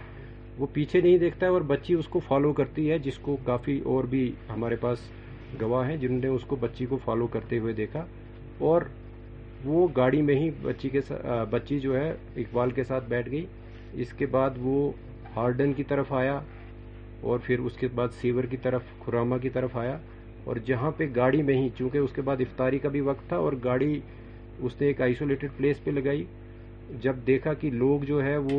وہ 0.58 0.66
پیچھے 0.72 1.00
نہیں 1.00 1.18
دیکھتا 1.18 1.46
ہے 1.46 1.50
اور 1.50 1.60
بچی 1.72 1.94
اس 1.94 2.08
کو 2.14 2.18
فالو 2.28 2.52
کرتی 2.60 2.90
ہے 2.90 2.98
جس 3.08 3.18
کو 3.22 3.36
کافی 3.44 3.80
اور 3.94 4.04
بھی 4.14 4.30
ہمارے 4.52 4.76
پاس 4.80 5.10
گواہ 5.60 5.88
ہیں 5.88 5.96
جنہوں 5.96 6.18
نے 6.18 6.28
اس 6.34 6.44
کو 6.48 6.56
بچی 6.60 6.86
کو 6.90 6.98
فالو 7.04 7.26
کرتے 7.34 7.58
ہوئے 7.58 7.72
دیکھا 7.80 8.04
اور 8.70 8.83
وہ 9.64 9.87
گاڑی 9.96 10.20
میں 10.22 10.35
ہی 10.35 10.51
بچی 10.62 10.88
کے 10.88 11.01
بچی 11.51 11.79
جو 11.81 11.96
ہے 11.98 12.09
اقبال 12.42 12.70
کے 12.77 12.85
ساتھ 12.85 13.05
بیٹھ 13.09 13.31
گئی 13.31 13.44
اس 14.03 14.12
کے 14.18 14.27
بعد 14.37 14.51
وہ 14.66 14.77
ہارڈن 15.37 15.72
کی 15.77 15.83
طرف 15.92 16.12
آیا 16.22 16.38
اور 17.31 17.38
پھر 17.44 17.59
اس 17.66 17.77
کے 17.81 17.88
بعد 17.94 18.09
سیور 18.20 18.44
کی 18.53 18.57
طرف 18.62 18.83
خرامہ 19.05 19.37
کی 19.42 19.48
طرف 19.59 19.77
آیا 19.85 19.96
اور 20.51 20.57
جہاں 20.66 20.90
پہ 20.96 21.07
گاڑی 21.16 21.42
میں 21.48 21.55
ہی 21.62 21.68
چونکہ 21.79 21.98
اس 21.98 22.12
کے 22.14 22.22
بعد 22.29 22.40
افطاری 22.46 22.79
کا 22.85 22.88
بھی 22.94 23.01
وقت 23.11 23.29
تھا 23.29 23.37
اور 23.44 23.53
گاڑی 23.64 23.98
اس 24.68 24.81
نے 24.81 24.87
ایک 24.87 25.01
آئسولیٹڈ 25.03 25.57
پلیس 25.57 25.83
پہ 25.85 25.90
لگائی 25.90 26.25
جب 27.03 27.16
دیکھا 27.27 27.53
کہ 27.61 27.70
لوگ 27.83 28.03
جو 28.11 28.22
ہے 28.25 28.37
وہ 28.51 28.59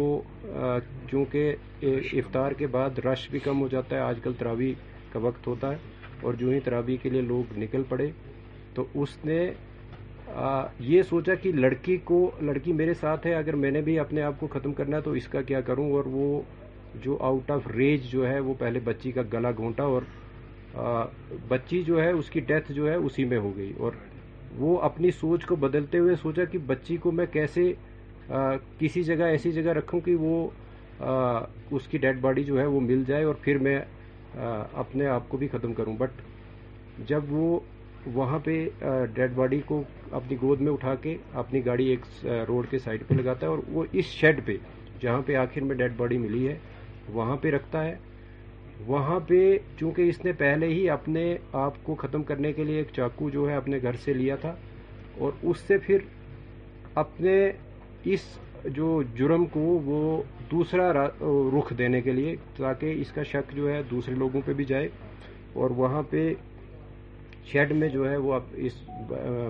چونکہ 1.09 1.55
افطار 1.81 2.51
کے 2.59 2.67
بعد 2.77 2.99
رش 3.05 3.29
بھی 3.31 3.39
کم 3.47 3.61
ہو 3.61 3.67
جاتا 3.71 3.95
ہے 3.95 4.01
آج 4.11 4.19
کل 4.23 4.33
تراوی 4.39 4.73
کا 5.11 5.19
وقت 5.27 5.47
ہوتا 5.47 5.71
ہے 5.71 5.77
اور 6.25 6.33
جو 6.39 6.49
ہی 6.51 6.59
تراوی 6.69 6.97
کے 7.03 7.09
لیے 7.09 7.21
لوگ 7.33 7.57
نکل 7.63 7.83
پڑے 7.89 8.09
تو 8.75 8.85
اس 9.01 9.17
نے 9.25 9.39
یہ 10.79 11.01
سوچا 11.09 11.33
کہ 11.41 11.51
لڑکی 11.51 11.97
کو 12.03 12.19
لڑکی 12.41 12.73
میرے 12.73 12.93
ساتھ 12.99 13.25
ہے 13.27 13.33
اگر 13.35 13.55
میں 13.63 13.71
نے 13.71 13.81
بھی 13.81 13.97
اپنے 13.99 14.21
آپ 14.23 14.39
کو 14.39 14.47
ختم 14.51 14.73
کرنا 14.73 14.97
ہے 14.97 15.01
تو 15.01 15.11
اس 15.19 15.27
کا 15.31 15.41
کیا 15.49 15.61
کروں 15.67 15.91
اور 15.93 16.05
وہ 16.11 16.39
جو 17.03 17.17
آؤٹ 17.29 17.51
آف 17.51 17.67
ریج 17.75 18.03
جو 18.11 18.27
ہے 18.27 18.39
وہ 18.47 18.53
پہلے 18.59 18.79
بچی 18.83 19.11
کا 19.11 19.21
گلا 19.33 19.51
گھونٹا 19.57 19.83
اور 19.95 20.01
بچی 21.47 21.81
جو 21.87 22.01
ہے 22.01 22.09
اس 22.11 22.29
کی 22.29 22.39
ڈیتھ 22.49 22.71
جو 22.73 22.89
ہے 22.89 22.95
اسی 22.95 23.23
میں 23.33 23.37
ہو 23.39 23.55
گئی 23.57 23.71
اور 23.77 23.91
وہ 24.57 24.79
اپنی 24.81 25.11
سوچ 25.19 25.45
کو 25.45 25.55
بدلتے 25.65 25.97
ہوئے 25.99 26.15
سوچا 26.21 26.43
کہ 26.51 26.57
بچی 26.67 26.97
کو 27.01 27.11
میں 27.19 27.25
کیسے 27.33 27.71
کسی 28.79 29.03
جگہ 29.03 29.23
ایسی 29.35 29.51
جگہ 29.51 29.71
رکھوں 29.79 29.99
کہ 30.05 30.15
وہ 30.15 30.47
اس 31.75 31.87
کی 31.91 31.97
ڈیڈ 31.97 32.19
باڈی 32.21 32.43
جو 32.43 32.59
ہے 32.59 32.65
وہ 32.65 32.79
مل 32.81 33.03
جائے 33.07 33.23
اور 33.23 33.35
پھر 33.41 33.57
میں 33.67 33.79
اپنے 34.83 35.07
آپ 35.15 35.29
کو 35.29 35.37
بھی 35.37 35.47
ختم 35.51 35.73
کروں 35.73 35.95
بٹ 35.97 36.21
جب 37.07 37.31
وہ 37.33 37.59
وہاں 38.13 38.37
پہ 38.43 38.55
ڈیڈ 39.15 39.31
باڈی 39.35 39.59
کو 39.65 39.81
اپنی 40.11 40.35
گود 40.41 40.61
میں 40.61 40.71
اٹھا 40.71 40.93
کے 41.01 41.15
اپنی 41.41 41.65
گاڑی 41.65 41.85
ایک 41.89 42.05
روڈ 42.47 42.69
کے 42.69 42.77
سائڈ 42.85 43.03
پہ 43.07 43.13
لگاتا 43.13 43.45
ہے 43.45 43.51
اور 43.51 43.59
وہ 43.71 43.83
اس 43.91 44.05
شیڈ 44.05 44.39
پہ 44.45 44.55
جہاں 45.01 45.21
پہ 45.25 45.35
آخر 45.35 45.61
میں 45.63 45.75
ڈیڈ 45.75 45.91
باڈی 45.97 46.17
ملی 46.17 46.47
ہے 46.47 46.57
وہاں 47.13 47.35
پہ 47.41 47.51
رکھتا 47.51 47.83
ہے 47.85 47.95
وہاں 48.87 49.19
پہ 49.27 49.39
چونکہ 49.79 50.09
اس 50.09 50.23
نے 50.25 50.31
پہلے 50.37 50.67
ہی 50.67 50.89
اپنے 50.89 51.25
آپ 51.61 51.83
کو 51.83 51.95
ختم 52.01 52.23
کرنے 52.29 52.51
کے 52.53 52.63
لیے 52.63 52.77
ایک 52.77 52.91
چاقو 52.95 53.29
جو 53.33 53.49
ہے 53.49 53.55
اپنے 53.55 53.79
گھر 53.81 53.95
سے 54.03 54.13
لیا 54.13 54.35
تھا 54.41 54.53
اور 55.19 55.31
اس 55.49 55.59
سے 55.67 55.77
پھر 55.85 55.97
اپنے 57.03 57.37
اس 58.13 58.21
جو 58.75 59.01
جرم 59.15 59.45
کو 59.53 59.59
وہ 59.85 60.21
دوسرا 60.51 60.91
رخ 61.03 61.71
دینے 61.77 62.01
کے 62.01 62.11
لیے 62.11 62.35
تاکہ 62.57 63.01
اس 63.01 63.11
کا 63.15 63.23
شک 63.31 63.55
جو 63.55 63.69
ہے 63.73 63.81
دوسرے 63.91 64.15
لوگوں 64.15 64.41
پہ 64.45 64.53
بھی 64.53 64.65
جائے 64.65 64.87
اور 65.61 65.69
وہاں 65.77 66.01
پہ 66.09 66.31
شیڈ 67.51 67.71
میں 67.77 67.87
جو 67.89 68.09
ہے 68.09 68.15
وہ 68.17 68.39
اس 68.67 68.73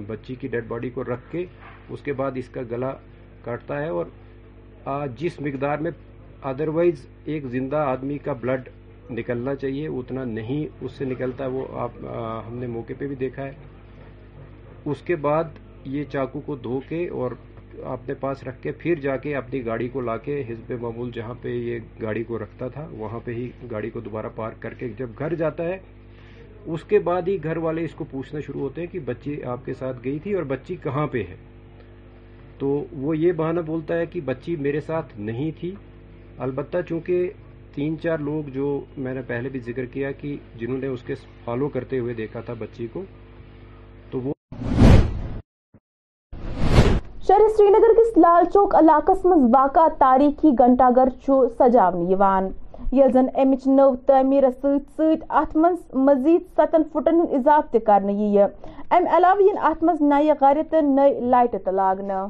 بچی 0.08 0.36
کی 0.40 0.48
ڈیڈ 0.52 0.68
باڈی 0.68 0.90
کو 0.90 1.04
رکھ 1.04 1.32
کے 1.32 1.46
اس 1.90 2.02
کے 2.04 2.14
بعد 2.22 2.38
اس 2.38 2.50
کا 2.52 2.62
گلا 2.72 2.94
کاٹتا 3.44 3.82
ہے 3.82 3.90
اور 3.98 5.08
جس 5.18 5.40
مقدار 5.42 5.78
میں 5.86 5.92
ادروائز 6.52 7.06
ایک 7.34 7.46
زندہ 7.52 7.76
آدمی 7.90 8.18
کا 8.24 8.34
بلڈ 8.42 8.70
نکلنا 9.18 9.56
چاہیے 9.56 9.88
اتنا 10.00 10.24
نہیں 10.26 10.68
اس 10.86 10.92
سے 10.98 11.06
نکلتا 11.06 11.48
وہ 11.52 11.66
آپ 11.82 11.92
ہم 12.48 12.58
نے 12.58 12.68
موقع 12.68 12.94
پہ 13.00 13.08
بھی 13.08 13.16
دیکھا 13.20 13.46
ہے 13.46 13.52
اس 14.92 15.02
کے 15.06 15.16
بعد 15.28 15.58
یہ 15.96 16.04
چاقو 16.12 16.40
کو 16.46 16.56
دھو 16.64 16.80
کے 16.90 17.08
اور 17.22 17.32
اپنے 17.92 18.14
پاس 18.20 18.44
رکھ 18.48 18.62
کے 18.64 18.72
پھر 18.80 19.00
جا 19.04 19.16
کے 19.18 19.36
اپنی 19.36 19.66
گاڑی 19.66 19.88
کو 19.94 20.02
لا 20.02 20.16
کے 20.26 20.42
حزب 20.50 20.72
معمول 20.82 21.12
جہاں 21.14 21.34
پہ 21.42 21.50
یہ 21.50 21.80
گاڑی 22.02 22.24
کو 22.24 22.40
رکھتا 22.40 22.68
تھا 22.76 22.88
وہاں 22.98 23.20
پہ 23.26 23.34
ہی 23.34 23.50
گاڑی 23.72 23.90
کو 23.90 24.00
دوبارہ 24.08 24.30
پارک 24.36 24.62
کر 24.62 24.74
کے 24.80 24.88
جب 24.98 25.20
گھر 25.20 25.36
جاتا 25.36 25.64
ہے 25.68 25.78
اس 26.72 26.84
کے 26.90 27.00
بعد 27.06 27.28
ہی 27.28 27.38
گھر 27.44 27.58
والے 27.64 27.84
اس 27.86 27.94
کو 27.98 28.04
پوچھنا 28.12 28.40
شروع 28.46 28.60
ہوتے 28.62 28.82
ہیں 28.82 28.88
کہ 28.92 29.00
بچی 29.06 29.42
آپ 29.54 29.66
کے 29.66 29.74
ساتھ 29.80 29.98
گئی 30.04 30.20
تھی 30.24 30.34
اور 30.36 30.44
بچی 30.52 30.76
کہاں 30.84 31.06
پہ 31.12 31.24
ہے 31.30 31.36
تو 32.60 32.68
وہ 33.02 33.16
یہ 33.18 33.32
بہانہ 33.42 33.60
بولتا 33.66 33.96
ہے 34.00 34.06
کہ 34.12 34.22
بچی 34.26 34.56
میرے 34.68 34.80
ساتھ 34.86 35.14
نہیں 35.30 35.52
تھی 35.60 35.74
البتہ 36.46 36.78
چونکہ 36.90 37.30
تین 37.76 38.00
چار 38.04 38.18
لوگ 38.30 38.50
جو 38.54 38.80
میں 39.06 39.14
نے 39.14 39.22
پہلے 39.28 39.50
بھی 39.50 39.60
ذکر 39.66 39.86
کیا 39.94 40.12
کہ 40.22 40.36
جنہوں 40.60 40.78
نے 40.78 40.88
اس 40.88 41.04
کے 41.08 41.16
فالو 41.46 41.70
کرتے 41.76 42.00
ہوئے 42.00 42.14
دیکھا 42.22 42.42
تھا 42.48 42.54
بچی 42.60 42.88
کو 42.94 43.04
تو 44.12 44.20
وہ 44.24 44.34
شہر 47.28 47.48
سری 47.58 47.70
نگر 47.70 47.94
کے 47.98 48.10
لال 48.22 48.44
چوک 48.54 48.76
واقع 48.86 49.12
میں 49.28 50.52
گھنٹہ 50.58 50.90
گھر 50.96 51.10
چو 51.26 51.48
سجاونی 51.60 52.16
یس 52.96 53.14
زن 53.14 53.26
منٛز 53.44 54.66
مٔزیٖد 55.94 56.42
سَتَن 56.58 56.84
فُٹَن 56.92 57.20
ہُنٛد 57.20 57.34
اِضافہٕ 57.36 57.80
تہِ 57.86 58.04
مزید 58.04 58.20
یِیہِ 58.22 58.44
اَمہِ 58.98 59.10
علاوٕ 59.18 59.42
یِن 59.46 59.58
اَتھ 59.70 59.84
منٛز 59.84 60.02
نَیہِ 60.10 60.32
من 60.42 60.62
تہٕ 60.70 60.82
نٔے 60.82 61.20
لایٹہٕ 61.32 61.60
تہِ 61.64 61.74
لاگنہٕ 61.74 62.30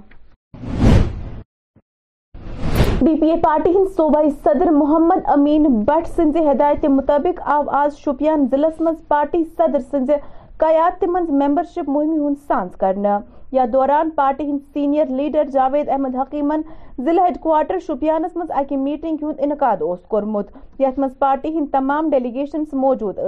بی 3.01 3.15
پی 3.21 3.29
اے 3.31 3.37
پارٹی 3.43 3.69
ہٕنٛدۍ 3.69 3.91
صوبائی 3.97 4.29
صدر 4.43 4.71
محمد 4.79 5.29
امین 5.35 5.63
بٹ 5.87 6.07
سٕنٛزِ 6.15 6.47
ہدایتہِ 6.51 6.89
مُطٲبِق 6.91 7.41
آو 7.55 7.69
آز 7.81 7.97
شُپیان 8.05 8.45
ضِلعس 8.51 8.79
منٛز 8.81 9.07
پارٹی 9.07 9.43
صدر 9.57 9.79
سٕنٛزِ 9.91 10.15
قیادتہِ 10.63 11.09
منٛز 11.13 11.29
ممبرشِپ 11.41 11.89
موہم 11.95 12.19
ہُنٛد 12.21 12.39
سانس 12.47 12.75
کرنہٕ 12.83 13.19
یا 13.55 13.65
دوران 13.73 14.09
پارٹی 14.15 14.43
ہند 14.49 14.59
سینئر 14.73 15.09
لیڈر 15.17 15.43
جاوید 15.53 15.89
احمد 15.95 16.15
حکیمن 16.19 16.61
ضلع 17.05 17.21
ہیڈ 17.25 17.37
کوارٹر 17.41 17.79
شپیانس 17.87 18.35
من 18.37 18.45
اکہ 18.61 18.77
میٹنگ 18.85 19.17
ہند 19.23 19.39
انعقاد 19.47 19.81
کورمت 20.09 20.47
یت 20.81 20.97
مز 20.99 21.11
پارٹی 21.19 21.49
ہند 21.57 21.67
تمام 21.71 22.09
ڈیلیگیشنز 22.09 22.73
موجود 22.85 23.19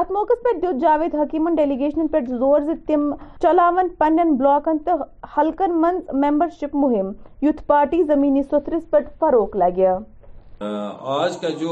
ات 0.00 0.10
موقع 0.10 0.34
پہ 0.44 0.54
حکیمن 0.56 1.54
ڈیلیگیشن 1.54 1.54
ڈیلیگیشنن 1.56 2.38
زور 2.38 2.60
زم 2.88 3.10
چلاون 3.42 3.88
پنن 3.98 4.34
بلاکن 4.42 4.78
تو 4.86 4.94
حلقن 5.38 5.80
من 5.80 6.00
ممبر 6.26 6.48
شپ 6.60 6.76
مہم 6.84 7.12
تھ 7.56 7.66
پارٹی 7.66 8.02
زمینی 8.12 8.42
سترس 8.50 8.90
پہ 8.90 8.98
فروغ 9.20 9.56
لگہ 9.58 9.98
آج 10.62 11.36
کا 11.40 11.48
جو 11.60 11.70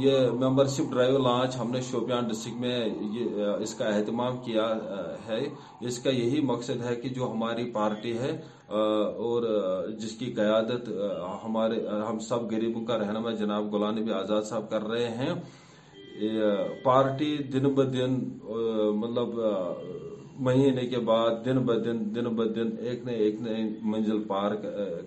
یہ 0.00 0.30
ممبرشپ 0.40 0.90
ڈرائیو 0.92 1.18
لانچ 1.22 1.56
ہم 1.58 1.70
نے 1.72 1.80
شوپیان 1.90 2.28
ڈسٹرکٹ 2.28 2.60
میں 2.60 3.52
اس 3.62 3.74
کا 3.78 3.84
اہتمام 3.88 4.36
کیا 4.44 4.64
ہے 5.28 5.38
اس 5.88 5.98
کا 6.02 6.10
یہی 6.10 6.40
مقصد 6.46 6.84
ہے 6.84 6.94
کہ 7.02 7.08
جو 7.14 7.30
ہماری 7.32 7.70
پارٹی 7.72 8.16
ہے 8.18 8.30
اور 8.68 9.86
جس 10.00 10.12
کی 10.18 10.32
قیادت 10.36 10.88
ہمارے 11.44 11.80
ہم 12.08 12.18
سب 12.28 12.50
غریبوں 12.52 12.84
کا 12.86 12.98
رہنما 12.98 13.30
جناب 13.44 13.72
غلام 13.74 13.98
نبی 13.98 14.12
آزاد 14.22 14.42
صاحب 14.48 14.68
کر 14.70 14.86
رہے 14.88 15.08
ہیں 15.20 15.34
پارٹی 16.84 17.36
دن 17.52 17.68
بہ 17.74 17.84
دن 17.92 18.18
مطلب 18.96 19.38
مہینے 20.46 20.84
کے 20.90 20.98
بعد 21.06 21.44
دن 21.44 21.58
بہ 21.66 21.74
دن 21.84 21.98
دن 22.14 22.24
بہ 22.36 22.44
دن 22.54 22.70
ایک 22.88 23.04
نہ 23.04 23.10
ایک 23.24 23.40
نئے 23.42 23.62
منزل 23.90 24.22
پار 24.28 24.52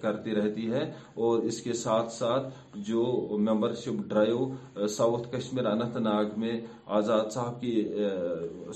کرتی 0.01 0.35
رہتی 0.35 0.69
ہے 0.71 0.81
اور 1.25 1.39
اس 1.49 1.61
کے 1.61 1.73
ساتھ 1.83 2.11
ساتھ 2.13 2.47
جو 2.87 3.01
membership 3.83 4.01
drive 4.09 4.87
south 4.97 5.27
Kashmir 5.35 5.65
Anantnag 5.97 6.39
میں 6.41 6.51
آزاد 6.99 7.29
صاحب 7.33 7.59
کی 7.61 7.83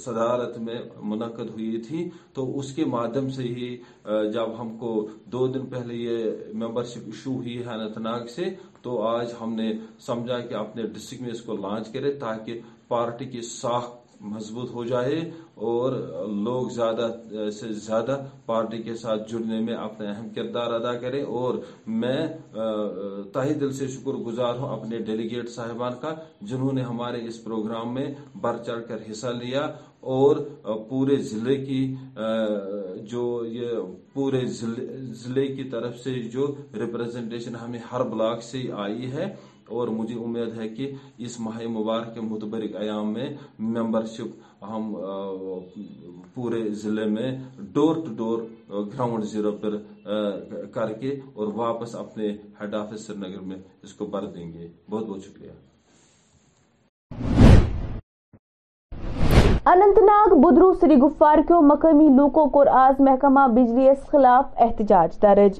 صدارت 0.05 0.57
میں 0.65 0.79
منعقد 1.11 1.49
ہوئی 1.55 1.81
تھی 1.87 2.09
تو 2.33 2.49
اس 2.59 2.73
کے 2.75 2.85
مادھیم 2.95 3.29
سے 3.37 3.43
ہی 3.43 3.75
جب 4.33 4.59
ہم 4.61 4.75
کو 4.79 5.05
دو 5.31 5.45
دن 5.53 5.65
پہلے 5.71 5.95
یہ 5.95 6.27
ممبر 6.63 6.83
شپ 6.93 7.05
ایشو 7.11 7.35
ہوئی 7.35 7.57
ہے 7.63 7.71
اننت 7.73 7.97
ناگ 7.97 8.25
سے 8.35 8.49
تو 8.81 9.01
آج 9.07 9.33
ہم 9.41 9.53
نے 9.55 9.71
سمجھا 10.05 10.39
کہ 10.39 10.53
اپنے 10.55 10.83
ڈسٹرکٹ 10.93 11.21
میں 11.21 11.31
اس 11.31 11.41
کو 11.45 11.55
لانچ 11.61 11.89
کرے 11.93 12.11
تاکہ 12.19 12.59
پارٹی 12.87 13.25
کی 13.31 13.41
ساخت 13.49 13.99
مضبوط 14.29 14.71
ہو 14.71 14.83
جائے 14.85 15.19
اور 15.71 15.93
لوگ 16.43 16.67
زیادہ 16.75 17.07
سے 17.59 17.71
زیادہ 17.85 18.17
پارٹی 18.45 18.81
کے 18.83 18.95
ساتھ 19.03 19.31
جڑنے 19.31 19.59
میں 19.65 19.75
اپنے 19.75 20.07
اہم 20.07 20.29
کردار 20.35 20.73
ادا 20.73 20.93
کرے 20.99 21.21
اور 21.39 21.55
میں 22.01 22.25
تاہی 23.33 23.53
دل 23.61 23.71
سے 23.77 23.87
شکر 23.95 24.17
گزار 24.25 24.55
ہوں 24.59 24.75
اپنے 24.77 24.99
ڈیلیگیٹ 25.05 25.49
صاحبان 25.49 25.93
کا 26.01 26.13
جنہوں 26.49 26.71
نے 26.73 26.81
ہمارے 26.91 27.23
اس 27.27 27.43
پروگرام 27.43 27.93
میں 27.93 28.09
بڑھ 28.41 28.61
چڑھ 28.65 28.87
کر 28.87 29.09
حصہ 29.11 29.27
لیا 29.41 29.65
اور 30.15 30.35
پورے 30.89 31.15
ضلع 31.31 31.55
کی 31.65 31.81
جو 33.09 33.23
یہ 33.47 33.71
پورے 34.13 34.45
ضلع 34.59 35.45
کی 35.55 35.63
طرف 35.71 35.97
سے 36.03 36.13
جو 36.35 36.53
ریپرزنٹیشن 36.79 37.55
ہمیں 37.61 37.79
ہر 37.91 38.03
بلاک 38.13 38.41
سے 38.43 38.61
آئی 38.85 39.11
ہے 39.11 39.29
اور 39.79 39.87
مجھے 39.99 40.15
امید 40.23 40.57
ہے 40.59 40.67
کہ 40.75 40.91
اس 41.25 41.39
ماہ 41.45 41.59
مبارک 41.77 42.13
کے 42.15 42.21
متبرک 42.31 42.75
ایام 42.81 43.11
میں 43.13 43.27
ممبرشپ 43.59 44.63
ہم 44.71 44.93
پورے 46.33 46.61
ضلع 46.83 47.05
میں 47.15 47.31
door 47.77 47.95
to 48.05 48.13
door 48.17 48.41
ground 48.93 49.23
zero 49.31 49.51
پر 49.61 49.77
کر 50.73 50.93
کے 50.99 51.19
اور 51.33 51.47
واپس 51.55 51.95
اپنے 52.05 52.29
ہیڈ 52.59 52.75
آفس 52.83 53.05
سری 53.07 53.17
نگر 53.27 53.41
میں 53.51 53.55
اس 53.83 53.93
کو 54.01 54.05
بھر 54.15 54.25
دیں 54.35 54.51
گے 54.53 54.67
بہت 54.89 55.05
بہت 55.05 55.23
شکریہ 55.25 55.49
اننت 59.71 59.97
ناگ 60.05 60.35
بدرو 60.41 60.71
سری 60.79 60.95
گفار 61.01 61.37
کیوں 61.47 61.61
مقامی 61.71 62.07
لوکوں 62.15 62.45
کو 62.55 62.63
آز 62.83 63.01
محکمہ 63.07 63.47
بجلی 63.55 63.89
اس 63.89 64.07
خلاف 64.11 64.45
احتجاج 64.67 65.21
درج 65.21 65.59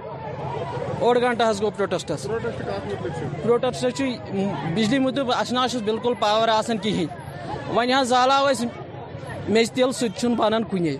اوڑ 1.03 1.17
گنٹہ 1.21 1.43
گو 1.61 1.69
پروٹسٹس 1.77 2.25
پروٹسٹ 3.43 3.85
بجلی 4.73 4.97
مطلب 4.99 5.31
اچھا 5.35 5.63
بالکل 5.85 6.13
پاور 6.19 6.47
آن 6.55 6.77
کہین 6.83 7.07
ون 7.77 7.91
حالو 8.11 8.49
تیل 9.75 9.91
سن 9.99 10.13
سنان 10.35 10.63
کنے 10.71 10.95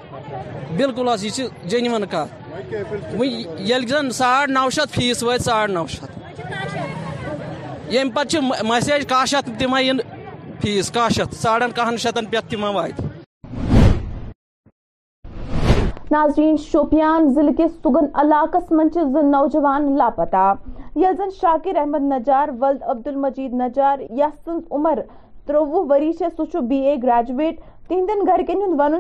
بالکل 0.78 1.08
حس 1.10 1.40
کت 1.40 2.10
کھانے 2.10 3.82
زن 3.88 4.10
ساڑ 4.22 4.48
نو 4.48 4.68
فیس 4.96 5.24
و 5.24 5.38
ساڑ 5.46 5.68
نو 5.70 5.86
شہ 5.96 6.42
یم 7.94 8.10
پہ 8.16 8.40
مسیج 8.68 9.06
کاہ 9.10 9.26
شی 9.28 9.66
ان 9.90 10.00
فیس 10.62 10.92
کاہ 10.98 11.10
شی 11.16 11.22
ساڑن 11.42 11.72
کہن 11.76 11.98
شتن 12.06 12.26
پہ 12.32 12.56
ما 12.60 12.70
وات 12.76 13.02
ناظرین 16.12 16.56
شوپیان 16.60 17.28
ضلع 17.34 17.52
کے 17.58 17.68
سگن 17.84 18.06
علاقس 18.22 18.72
منچ 18.78 18.96
نوجوان 19.24 19.86
لاپتہ 19.98 20.42
یل 21.04 21.16
زن 21.18 21.30
شاکر 21.42 21.76
احمد 21.82 22.04
نجار 22.14 22.50
ولد 22.62 22.82
عبد 22.94 23.06
المجید 23.08 23.54
نجار 23.62 24.00
یس 24.18 24.34
سن 24.46 24.58
عمر 24.80 25.00
تروہ 25.48 25.86
وری 25.90 26.12
بی 26.70 26.78
اے 26.88 26.96
گریجویٹ 27.04 27.60
تہندین 27.90 28.24
گرکن 28.28 28.62
ون 28.80 28.96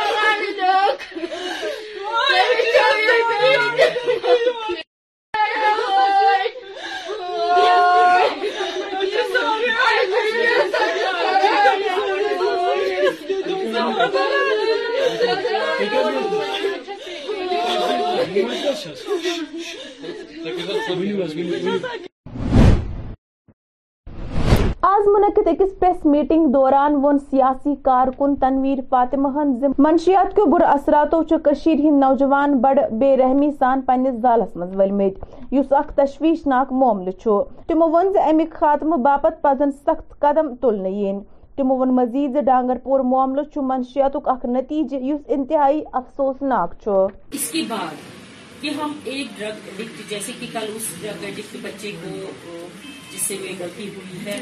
غریب 14.13 14.40
آز 24.89 25.07
منعقد 25.07 25.47
اکس 25.47 25.79
پریس 25.79 26.05
میٹنگ 26.05 26.45
دوران 26.53 26.93
ون 27.03 27.17
سیاسی 27.19 27.73
کارکن 27.85 28.35
تنویر 28.41 28.79
فاطمہ 28.89 29.43
منشیات 29.77 30.35
کثراتو 30.39 31.21
كش 31.45 31.67
ہند 31.67 31.99
نوجوان 32.03 32.53
بڑ 32.61 32.77
بے 32.99 33.15
رحمی 33.23 33.49
سان 33.59 33.81
پنس 33.87 34.21
زالس 34.21 34.55
مز 34.57 34.79
اس 35.51 35.73
اخ 35.79 35.91
تشویشناک 35.97 36.71
ناک 36.71 36.73
معامل 36.83 37.11
تمو 37.67 37.89
و 37.89 38.03
خاتمہ 38.59 38.97
باپ 39.09 39.27
پزن 39.43 39.71
سخت 39.85 40.19
قدم 40.21 40.55
تلن 40.61 40.85
ين 40.85 41.19
تمو 41.57 41.77
و 41.77 41.85
مزید 42.01 42.37
ڈانگر 42.45 42.77
پور 42.83 42.99
معاملہ 43.13 43.41
چھ 43.53 43.63
منشیات 43.73 44.15
اخ 44.23 44.45
نتیجہ 44.57 45.03
اس 45.13 45.19
انتہائی 45.37 45.81
افسوس 46.01 46.41
ناک 46.41 46.89
کہ 48.61 48.69
ہم 48.77 48.91
ایک 49.11 49.27
ڈرگ 49.37 49.67
ایڈکٹ 49.77 50.09
جیسے 50.09 50.31
کہ 50.39 50.47
کل 50.53 50.65
اس 50.75 50.87
ڈرگ 51.01 51.23
ایڈکٹ 51.25 51.55
بچے 51.61 51.91
کو 52.01 52.51
جس 53.13 53.21
سے 53.27 53.37
وہ 53.41 53.53
غلطی 53.59 53.87
ہوئی 53.95 54.25
ہے 54.25 54.35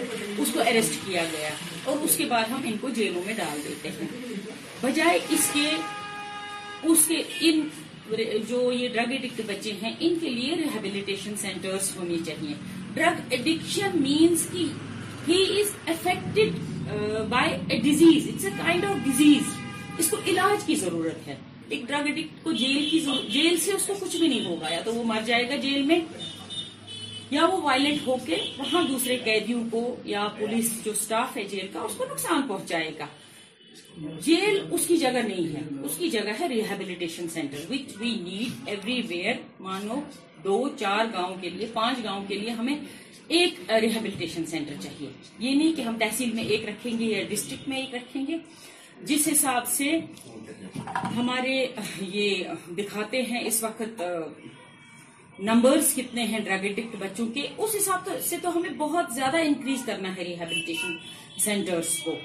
اس 0.46 0.50
کو 0.54 0.62
اریسٹ 0.72 0.96
کیا 1.06 1.24
گیا 1.32 1.50
اور 1.92 2.04
اس 2.08 2.18
کے 2.18 2.26
بعد 2.34 2.52
ہم 2.52 2.62
ان 2.72 2.78
کو 2.82 2.90
جیلوں 2.98 3.22
میں 3.26 3.34
ڈال 3.38 3.62
دیتے 3.68 3.90
ہیں 4.00 4.08
بجائے 4.82 5.18
اس 5.38 5.48
کے 5.54 5.70
اس 6.92 7.06
کے 7.08 7.22
ان 7.50 7.68
جو 8.50 8.60
یہ 8.74 8.88
ڈرگ 8.94 9.12
ایڈکٹ 9.12 9.42
بچے 9.48 9.72
ہیں 9.82 9.94
ان 10.00 10.14
کے 10.22 10.30
لیے 10.36 10.56
ریہیبلیٹیشن 10.62 11.36
سینٹرز 11.42 11.90
ہونی 11.98 12.18
چاہیے 12.28 12.54
ڈرگ 12.94 13.20
ایڈکشن 13.34 14.00
مینس 14.08 14.48
کی 14.52 14.66
he 15.28 15.42
is 15.62 15.76
affected 15.94 17.30
by 17.36 17.56
a 17.70 17.80
disease 17.90 18.28
it's 18.34 18.46
a 18.46 18.52
kind 18.64 18.86
of 18.92 19.04
disease 19.06 19.56
اس 20.00 20.10
کو 20.10 20.18
علاج 20.34 20.64
کی 20.66 20.76
ضرورت 20.86 21.28
ہے 21.28 21.36
ایک 21.70 21.82
ڈرگ 21.88 22.20
کو 22.44 22.52
جیل 22.60 22.86
کی 22.92 23.00
جیل 23.32 23.56
سے 23.64 23.72
اس 23.72 23.86
کو 23.88 23.94
کچھ 24.02 24.16
بھی 24.18 24.28
نہیں 24.28 24.46
ہوگا 24.46 24.70
یا 24.74 24.80
تو 24.86 24.94
وہ 24.94 25.04
مر 25.14 25.22
جائے 25.26 25.50
گا 25.50 25.56
جیل 25.66 25.82
میں 25.92 26.00
یا 27.32 27.46
وہ 27.52 27.62
وائلنٹ 27.64 28.06
ہو 28.06 28.16
کے 28.26 28.36
وہاں 28.58 28.82
دوسرے 28.88 29.18
قیدیوں 29.24 29.64
کو 29.72 29.82
یا 30.06 30.28
پولیس 30.38 30.72
جو 30.86 30.94
سٹاف 31.02 31.38
ہے 31.38 31.44
جیل 31.52 31.68
کا 31.74 31.80
اس 31.90 31.96
کو 31.98 32.06
نقصان 32.12 32.42
پہنچائے 32.48 32.92
گا 33.00 33.08
جیل 34.26 34.60
اس 34.78 34.88
کی 34.88 34.98
جگہ 34.98 35.22
نہیں 35.28 35.54
ہے 35.56 35.62
اس 35.86 35.98
کی 36.00 36.10
جگہ 36.10 36.34
ہے 36.40 36.48
rehabilitation 36.50 37.30
centre 37.34 37.66
which 37.70 37.96
we 38.00 38.14
need 38.24 38.68
everywhere 39.10 39.36
مانو 39.68 40.00
دو 40.44 40.58
چار 40.80 41.06
گاؤں 41.14 41.36
کے 41.42 41.50
لیے 41.50 41.68
پانچ 41.74 42.04
گاؤں 42.04 42.24
کے 42.28 42.38
لیے 42.40 42.50
ہمیں 42.62 42.76
ایک 42.76 43.72
ریہیبلیٹیشن 43.82 44.46
سینٹر 44.56 44.82
چاہیے 44.84 45.10
یہ 45.40 45.56
نہیں 45.56 45.74
کہ 45.78 45.82
ہم 45.90 45.98
تحصیل 46.00 46.32
میں 46.34 46.44
ایک 46.54 46.68
رکھیں 46.70 46.92
گے 47.00 47.06
یا 47.06 47.24
ڈسٹرکٹ 47.30 47.68
میں 47.70 47.78
ایک 47.78 47.94
رکھیں 47.96 48.26
گے 48.28 48.38
جس 49.08 49.28
حساب 49.32 49.68
سے 49.72 49.98
ہمارے 51.16 51.52
یہ 52.14 52.44
دکھاتے 52.78 53.22
ہیں 53.30 53.42
اس 53.48 53.64
وقت 53.64 54.02
نمبرز 55.50 55.94
کتنے 55.96 56.24
ہیں 56.32 56.40
ڈرگ 56.46 56.64
ایڈکٹ 56.66 56.96
بچوں 57.00 57.26
کے 57.34 57.46
اس 57.58 57.76
حساب 57.80 58.10
سے 58.30 58.38
تو 58.42 58.50
ہمیں 58.58 58.70
بہت 58.78 59.14
زیادہ 59.16 59.38
انکریز 59.48 59.84
کرنا 59.86 60.16
ہے 60.16 60.24
ریہیبلیٹیشن 60.24 60.96
سینٹرز 61.44 61.96
کو 62.04 62.16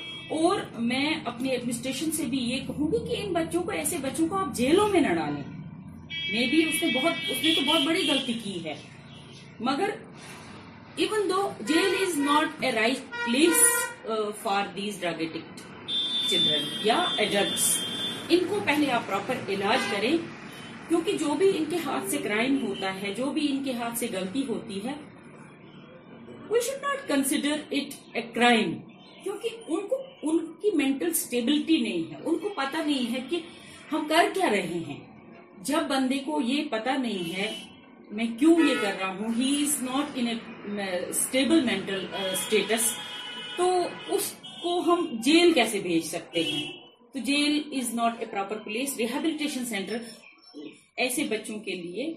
اور 0.40 0.60
میں 0.90 1.06
اپنے 1.30 1.50
ایڈمنسٹریشن 1.50 2.10
سے 2.16 2.24
بھی 2.30 2.38
یہ 2.50 2.66
کہوں 2.66 2.90
گی 2.92 3.04
کہ 3.08 3.20
ان 3.22 3.32
بچوں 3.32 3.62
کو 3.62 3.70
ایسے 3.80 3.96
بچوں 4.02 4.26
کو 4.28 4.36
آپ 4.38 4.54
جیلوں 4.56 4.88
میں 4.92 5.00
نہ 5.00 5.14
ڈالیں 5.18 5.42
مے 5.42 6.46
بی 6.50 6.62
اس 6.68 6.82
نے 6.82 6.88
بہت 7.00 7.12
اس 7.30 7.44
نے 7.44 7.54
تو 7.54 7.60
بہت 7.72 7.86
بڑی 7.86 8.06
غلطی 8.10 8.32
کی 8.44 8.58
ہے 8.64 8.74
مگر 9.70 9.90
even 10.96 11.28
the 11.30 11.48
jail 11.68 11.94
is 12.06 12.18
not 12.26 12.62
a 12.64 12.72
right 12.72 13.14
place 13.24 13.62
for 14.42 14.66
these 14.76 15.00
drug 15.00 15.20
addict 15.20 15.60
children 16.30 16.64
یا 16.84 17.02
ایڈلٹس 17.20 17.66
ان 18.34 18.44
کو 18.48 18.58
پہلے 18.66 18.90
آپ 18.92 19.06
پراپر 19.06 19.38
علاج 19.54 19.90
کریں 19.90 20.16
کیونکہ 20.88 21.16
جو 21.18 21.34
بھی 21.38 21.48
ان 21.58 21.64
کے 21.70 21.76
ہاتھ 21.84 22.08
سے 22.10 22.16
کرائم 22.22 22.56
ہوتا 22.66 22.94
ہے 23.02 23.12
جو 23.16 23.26
بھی 23.38 23.46
ان 23.50 23.62
کے 23.64 23.72
ہاتھ 23.80 23.98
سے 23.98 24.06
غلطی 24.12 24.44
ہوتی 24.48 24.80
ہے 24.86 24.94
کیونکہ 29.22 29.48
ان 29.66 29.86
کو 29.88 29.96
ان 30.30 30.38
کی 30.62 30.70
مینٹل 30.76 31.08
اسٹیبلٹی 31.10 31.76
نہیں 31.82 32.10
ہے 32.10 32.16
ان 32.24 32.38
کو 32.38 32.48
پتا 32.56 32.82
نہیں 32.86 33.12
ہے 33.12 33.20
کہ 33.30 33.38
ہم 33.92 34.06
کر 34.08 34.28
کیا 34.34 34.50
رہے 34.50 34.78
ہیں 34.88 34.98
جب 35.70 35.86
بندے 35.88 36.18
کو 36.26 36.40
یہ 36.48 36.64
پتا 36.70 36.96
نہیں 36.96 37.36
ہے 37.36 37.50
میں 38.18 38.26
کیوں 38.38 38.58
یہ 38.68 38.74
کر 38.82 38.92
رہا 39.00 39.10
ہوں 39.18 39.32
he 39.38 39.50
is 39.62 39.82
not 39.82 40.18
stable 41.08 41.64
mental 41.64 42.04
status 42.32 42.92
تو 43.56 43.70
اس 44.14 44.32
کو 44.64 44.78
ہم 44.86 45.04
جیل 45.24 45.50
کیسے 45.52 45.78
بھیج 45.82 46.04
سکتے 46.04 46.42
ہیں 46.42 46.62
تو 47.12 47.18
jail 47.24 47.56
is 47.78 47.90
proper 48.30 48.58
place 48.64 48.96
rehabilitation 48.98 49.64
centre 49.68 49.96
ایسے 51.04 51.24
بچوں 51.32 51.58
کے 51.64 51.74
لیے 51.80 52.12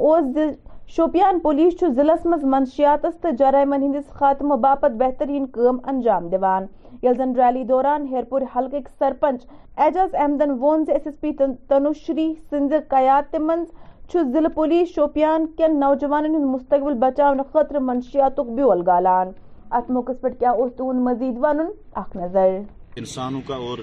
شوپیان 0.96 1.38
پولیس 1.40 1.74
ضلع 1.96 2.12
مز 2.24 2.44
منشیات 2.52 3.02
تو 3.22 3.28
جرائمن 3.38 3.82
ہندس 3.82 4.08
خاتمہ 4.18 4.54
باپت 4.64 4.94
بہترین 5.00 5.46
کم 5.56 5.76
انجام 5.92 6.28
دیوان 6.34 6.66
یل 7.02 7.16
زن 7.16 7.34
ریلی 7.40 7.64
دوران 7.70 8.06
ہیرپور 8.12 8.42
حلق 8.54 8.88
سرپنچ 8.98 9.44
اعجاز 9.86 10.14
احمدن 10.20 10.50
وون 10.60 10.84
ایس 10.94 11.06
ایس 11.06 11.20
پی 11.20 11.32
تنوشری 11.68 12.26
سند 12.50 12.72
قیادت 12.90 13.34
مز 13.48 14.16
ضلع 14.32 14.48
پولیس 14.54 14.94
شوپیان 14.94 15.46
کن 15.58 15.78
نوجوانن 15.80 16.34
ہند 16.34 16.44
مستقبل 16.54 16.94
بچاؤن 17.06 17.42
خطر 17.52 17.78
منشیات 17.90 18.40
بیول 18.54 18.82
گالان 18.86 19.30
ات 19.78 19.90
موقع 19.98 20.12
پہ 20.22 20.28
کیا 20.38 20.50
اس 20.64 20.72
تہد 20.78 21.02
مزید 21.10 21.38
ون 21.44 21.60
اخ 22.04 22.16
نظر 22.16 22.58
انسانوں 23.04 23.40
کا 23.48 23.56
اور 23.70 23.78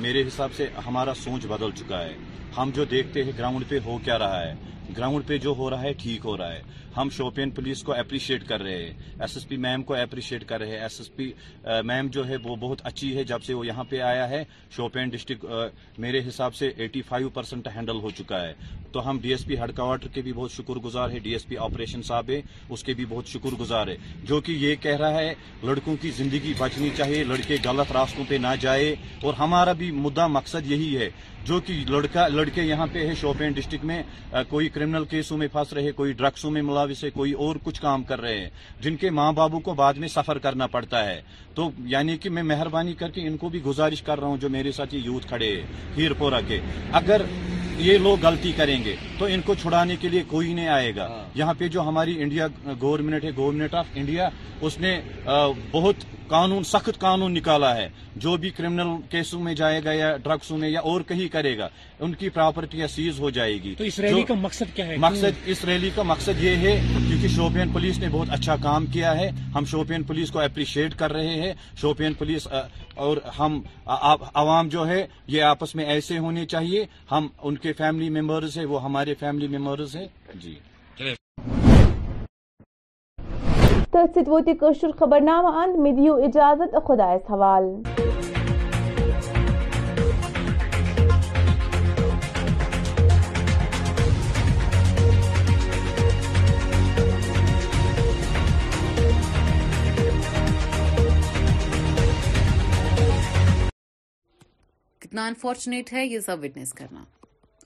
میرے 0.00 0.22
حساب 0.26 0.52
سے 0.56 0.66
ہمارا 0.86 1.14
سوچ 1.24 1.46
بدل 1.56 1.70
چکا 1.82 2.02
ہے 2.02 2.12
ہم 2.58 2.70
جو 2.74 2.84
دیکھتے 2.90 3.24
ہیں 3.24 3.32
گراؤنڈ 3.38 3.68
پہ 3.68 3.78
ہو 3.86 3.98
کیا 4.04 4.18
رہا 4.18 4.40
ہے 4.46 4.54
گراؤنڈ 4.96 5.26
پہ 5.26 5.36
جو 5.38 5.54
ہو 5.56 5.68
رہا 5.70 5.82
ہے 5.82 5.92
ٹھیک 6.02 6.24
ہو 6.24 6.36
رہا 6.36 6.52
ہے 6.52 6.60
ہم 6.96 7.08
شوپین 7.12 7.50
پولیس 7.56 7.82
کو 7.84 7.92
اپریشیٹ 7.94 8.44
کر 8.48 8.62
رہے 8.62 8.76
ہیں 8.82 8.92
ایس 9.22 9.36
ایس 9.36 9.46
پی 9.48 9.56
میم 9.64 9.82
کو 9.88 9.94
اپریشیٹ 9.94 10.44
کر 10.48 10.58
رہے 10.60 10.70
ہیں 10.70 10.78
ایس 10.82 10.98
ایس 11.00 11.14
پی 11.16 11.30
میم 11.86 12.06
جو 12.12 12.26
ہے 12.28 12.36
وہ 12.44 12.56
بہت 12.60 12.78
اچھی 12.86 13.16
ہے 13.16 13.24
جب 13.32 13.42
سے 13.46 13.54
وہ 13.54 13.66
یہاں 13.66 13.84
پہ 13.88 14.00
آیا 14.02 14.28
ہے 14.30 14.42
شوپین 14.76 15.08
ڈسٹرکٹ 15.08 15.98
میرے 16.00 16.20
حساب 16.28 16.54
سے 16.54 16.68
ایٹی 16.76 17.02
فائیو 17.08 17.28
پرسینٹ 17.34 17.68
ہینڈل 17.76 17.98
ہو 18.02 18.10
چکا 18.18 18.40
ہے 18.46 18.52
تو 18.92 19.08
ہم 19.08 19.18
D 19.22 19.30
S 19.30 19.44
P 19.46 19.58
head 19.60 19.74
quarter 19.76 20.08
کے 20.12 20.22
بھی 20.22 20.32
بہت 20.32 20.52
شکر 20.52 20.78
گزار 20.84 21.10
ہے 21.10 21.18
ڈی 21.24 21.32
ایس 21.32 21.46
پی 21.48 21.56
آپریشن 21.64 22.02
صاحب 22.02 22.30
ہے 22.30 22.40
اس 22.68 22.84
کے 22.84 22.94
بھی 23.00 23.04
بہت 23.08 23.28
شکر 23.28 23.54
گزار 23.60 23.88
ہے 23.88 23.96
جو 24.28 24.40
کہ 24.44 24.52
یہ 24.60 24.74
کہہ 24.82 24.96
رہا 25.00 25.18
ہے 25.18 25.32
لڑکوں 25.62 25.96
کی 26.00 26.10
زندگی 26.16 26.52
بچنی 26.58 26.90
چاہیے 26.96 27.22
لڑکے 27.24 27.56
غلط 27.64 27.92
راستوں 27.92 28.24
پہ 28.28 28.38
نہ 28.40 28.54
جائے 28.60 28.94
اور 29.22 29.34
ہمارا 29.38 29.72
بھی 29.82 29.90
مدعا 30.08 30.26
مقصد 30.38 30.70
یہی 30.70 30.96
ہے 30.98 31.08
جو 31.48 31.58
کہ 31.66 31.74
لڑکا 31.88 32.26
لڑکے 32.28 32.62
یہاں 32.62 32.86
پہ 32.92 33.06
ہے 33.08 33.12
شوپین 33.20 33.52
ڈسٹرکٹ 33.56 33.84
میں 33.90 34.02
کوئی 34.48 34.68
کرمنل 34.72 35.04
کیسوں 35.10 35.36
میں 35.38 35.46
پھنس 35.52 35.72
رہے 35.72 35.92
کوئی 36.00 36.12
ڈرگسوں 36.16 36.50
میں 36.50 36.62
ملاوث 36.62 37.02
ہے 37.04 37.10
کوئی 37.10 37.32
اور 37.44 37.56
کچھ 37.64 37.80
کام 37.82 38.02
کر 38.10 38.20
رہے 38.20 38.38
ہیں 38.40 38.48
جن 38.84 38.96
کے 39.00 39.10
ماں 39.18 39.30
بابو 39.38 39.60
کو 39.68 39.74
بعد 39.74 39.94
میں 40.02 40.08
سفر 40.14 40.38
کرنا 40.46 40.66
پڑتا 40.74 41.04
ہے 41.06 41.20
تو 41.54 41.68
یعنی 41.94 42.16
کہ 42.22 42.30
میں 42.36 42.42
مہربانی 42.50 42.92
کر 43.02 43.10
کے 43.14 43.26
ان 43.26 43.36
کو 43.42 43.48
بھی 43.54 43.62
گزارش 43.66 44.02
کر 44.08 44.18
رہا 44.20 44.26
ہوں 44.28 44.36
جو 44.40 44.48
میرے 44.56 44.72
ساتھ 44.78 44.94
یہ 44.94 45.00
یوتھ 45.04 45.28
کھڑے 45.28 45.50
ہیں 45.54 45.64
ہیر 45.96 46.12
پورا 46.18 46.40
کے 46.48 46.60
اگر 47.00 47.22
یہ 47.86 47.98
لوگ 48.08 48.24
غلطی 48.26 48.52
کریں 48.56 48.78
گے 48.84 48.94
تو 49.18 49.24
ان 49.32 49.40
کو 49.46 49.54
چھڑانے 49.62 49.96
کے 50.00 50.08
لیے 50.08 50.22
کوئی 50.28 50.52
نہیں 50.54 50.68
آئے 50.76 50.94
گا 50.96 51.06
ہاں۔ 51.10 51.24
یہاں 51.38 51.54
پہ 51.58 51.68
جو 51.74 51.88
ہماری 51.88 52.20
انڈیا 52.22 52.46
گورنمنٹ 52.82 53.24
ہے 53.24 53.30
گورنمنٹ 53.36 53.74
آف 53.80 53.86
انڈیا 53.96 54.28
اس 54.60 54.78
نے 54.80 54.98
بہت 55.72 56.04
قانون 56.30 56.62
سخت 56.70 56.98
قانون 57.02 57.32
نکالا 57.36 57.76
ہے 57.76 57.88
جو 58.22 58.36
بھی 58.40 58.50
کرمنل 58.56 58.88
کیسوں 59.10 59.40
میں 59.40 59.54
جائے 59.60 59.80
گا 59.84 59.92
یا 59.92 60.16
ڈرگسوں 60.24 60.58
میں 60.58 60.68
یا 60.68 60.80
اور 60.90 61.00
کہیں 61.08 61.26
کرے 61.32 61.56
گا 61.58 61.68
ان 62.06 62.14
کی 62.22 62.28
پراپرٹیاں 62.38 62.86
سیز 62.94 63.20
ہو 63.20 63.30
جائے 63.38 63.54
گی 63.62 63.74
اس 63.88 63.98
ریلی 64.00 64.22
کا 64.28 64.34
مقصد 64.44 64.74
کیا 64.76 64.86
ہے 64.86 64.96
مقصد 65.06 65.48
اس 65.54 65.64
ریلی 65.70 65.90
کا 65.94 66.02
مقصد 66.12 66.42
یہ 66.44 66.56
ہے 66.66 66.74
کیونکہ 67.08 67.28
شوپین 67.36 67.72
پولیس 67.72 67.98
نے 67.98 68.08
بہت 68.12 68.30
اچھا 68.38 68.56
کام 68.62 68.86
کیا 68.96 69.16
ہے 69.18 69.30
ہم 69.54 69.64
شوپین 69.70 70.02
پولیس 70.10 70.30
کو 70.30 70.40
اپریشیٹ 70.40 70.94
کر 70.98 71.12
رہے 71.18 71.34
ہیں 71.42 71.52
شوپین 71.80 72.14
پولیس 72.18 72.48
اور 73.06 73.16
ہم 73.38 73.60
عوام 74.42 74.68
جو 74.76 74.86
ہے 74.88 75.04
یہ 75.36 75.42
آپس 75.54 75.74
میں 75.76 75.84
ایسے 75.96 76.18
ہونے 76.26 76.46
چاہیے 76.54 76.84
ہم 77.10 77.28
ان 77.42 77.56
کے 77.66 77.72
فیملی 77.80 78.10
ممبرز 78.20 78.58
ہیں 78.58 78.64
وہ 78.74 78.82
ہمارے 78.84 79.14
فیملی 79.20 79.48
ممبرز 79.56 79.96
ہیں 79.96 80.06
جی 80.42 80.58
تو 83.92 83.98
یہ 84.46 84.90
خبر 84.98 85.20
نامہ 85.20 85.90
دیو 85.96 86.14
اجازت 86.24 86.74
خدا 86.86 87.06
کتنا 104.98 105.26
انفارچونیٹ 105.26 105.92
ہے 105.92 106.04
یہ 106.06 106.18
سب 106.24 106.38
وٹنس 106.42 106.72
کرنا 106.74 107.04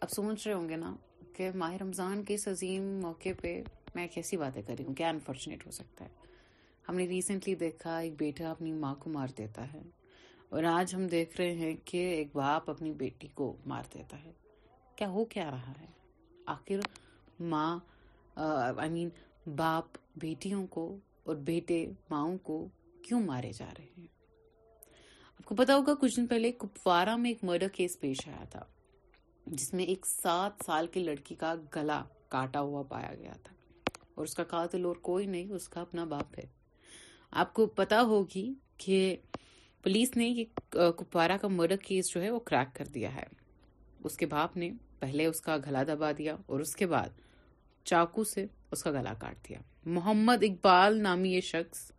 اب 0.00 0.10
سوچ 0.10 0.46
رہے 0.46 0.54
ہوں 0.54 0.68
گے 0.68 0.76
نا 0.76 0.94
کہ 1.36 1.50
ماہ 1.54 1.74
رمضان 1.80 2.22
کے 2.28 2.34
عظیم 2.50 2.82
موقع 3.02 3.28
پہ 3.42 3.60
میں 3.94 4.06
کیسی 4.12 4.36
باتیں 4.36 4.60
کر 4.66 4.74
رہی 4.78 4.84
ہوں 4.86 4.94
کیا 4.94 5.08
انفارچونیٹ 5.08 5.66
ہو 5.66 5.70
سکتا 5.72 6.04
ہے 6.04 6.30
ہم 6.88 6.96
نے 6.96 7.06
ریسنٹلی 7.08 7.54
دیکھا 7.54 7.96
ایک 7.98 8.12
بیٹا 8.18 8.50
اپنی 8.50 8.72
ماں 8.72 8.94
کو 9.00 9.10
مار 9.10 9.28
دیتا 9.38 9.72
ہے 9.72 9.80
اور 10.50 10.64
آج 10.72 10.94
ہم 10.94 11.06
دیکھ 11.16 11.40
رہے 11.40 11.52
ہیں 11.54 11.74
کہ 11.90 11.98
ایک 12.14 12.34
باپ 12.36 12.70
اپنی 12.70 12.92
بیٹی 13.02 13.28
کو 13.34 13.54
مار 13.66 13.84
دیتا 13.94 14.22
ہے 14.24 14.32
کیا 14.96 15.08
ہو 15.10 15.24
کیا 15.34 15.50
رہا 15.50 15.72
ہے 15.80 15.86
آخر 16.54 16.80
ماں 17.52 17.78
آئی 18.44 18.90
مین 18.90 19.08
باپ 19.56 19.96
بیٹیوں 20.20 20.66
کو 20.70 20.86
اور 21.26 21.36
بیٹے 21.46 21.84
ماؤں 22.10 22.36
کو 22.42 22.66
کیوں 23.08 23.20
مارے 23.22 23.52
جا 23.58 23.66
رہے 23.78 23.86
ہیں 23.98 24.06
آپ 25.38 25.44
کو 25.44 25.54
پتا 25.54 25.76
ہوگا 25.76 25.94
کچھ 26.00 26.16
دن 26.16 26.26
پہلے 26.26 26.52
کپوارا 26.58 27.16
میں 27.22 27.30
ایک 27.30 27.44
مرڈر 27.44 27.68
کیس 27.78 27.98
پیش 28.00 28.26
آیا 28.28 28.44
تھا 28.50 28.64
جس 29.46 29.72
میں 29.74 29.84
ایک 29.84 30.06
سات 30.06 30.64
سال 30.66 30.86
کی 30.92 31.00
لڑکی 31.04 31.34
کا 31.34 31.54
گلا 31.76 32.02
کاٹا 32.34 32.60
ہوا 32.60 32.82
پایا 32.88 33.14
گیا 33.20 33.32
تھا 33.42 33.54
اور 34.14 34.24
اس 34.24 34.34
کا 34.34 34.44
قاتل 34.48 34.84
اور 34.84 34.96
کوئی 35.08 35.26
نہیں 35.26 35.52
اس 35.54 35.68
کا 35.68 35.80
اپنا 35.80 36.04
باپ 36.12 36.38
ہے 36.38 36.44
آپ 37.42 37.52
کو 37.54 37.66
پتا 37.80 38.00
ہوگی 38.08 38.52
کہ 38.84 38.98
پولیس 39.84 40.16
نے 40.16 40.26
یہ 40.26 40.44
کپوارا 40.70 41.36
کا 41.40 41.48
مرڈر 41.48 41.76
کیس 41.86 42.10
جو 42.14 42.22
ہے 42.22 42.30
وہ 42.30 42.38
کریک 42.50 42.74
کر 42.76 42.86
دیا 42.94 43.14
ہے 43.14 43.24
اس 44.08 44.16
کے 44.16 44.26
باپ 44.26 44.56
نے 44.56 44.70
پہلے 44.98 45.26
اس 45.26 45.40
کا 45.40 45.56
گلا 45.66 45.82
دبا 45.88 46.10
دیا 46.18 46.36
اور 46.46 46.60
اس 46.60 46.74
کے 46.76 46.86
بعد 46.86 47.18
چاقو 47.90 48.24
سے 48.34 48.46
اس 48.72 48.82
کا 48.82 48.90
گلا 48.92 49.12
کاٹ 49.20 49.48
دیا 49.48 49.58
محمد 49.98 50.44
اقبال 50.48 51.00
نامی 51.02 51.32
یہ 51.34 51.40
شخص 51.52 51.90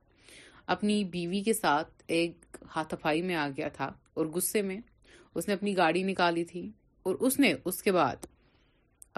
اپنی 0.76 1.04
بیوی 1.14 1.42
کے 1.44 1.54
ساتھ 1.54 2.04
ایک 2.18 2.56
ہاتھائی 2.76 3.22
میں 3.30 3.36
آ 3.36 3.48
گیا 3.58 3.68
تھا 3.78 3.92
اور 4.14 4.26
غصے 4.36 4.62
میں 4.70 4.80
اس 5.36 5.48
نے 5.48 5.54
اپنی 5.54 5.76
گاڑی 5.78 6.04
نکالی 6.04 6.44
تھی 6.54 6.70
اور 7.08 7.16
اس 7.28 7.40
نے 7.40 7.54
اس 7.66 7.82
کے 7.84 7.92
بعد 7.92 8.26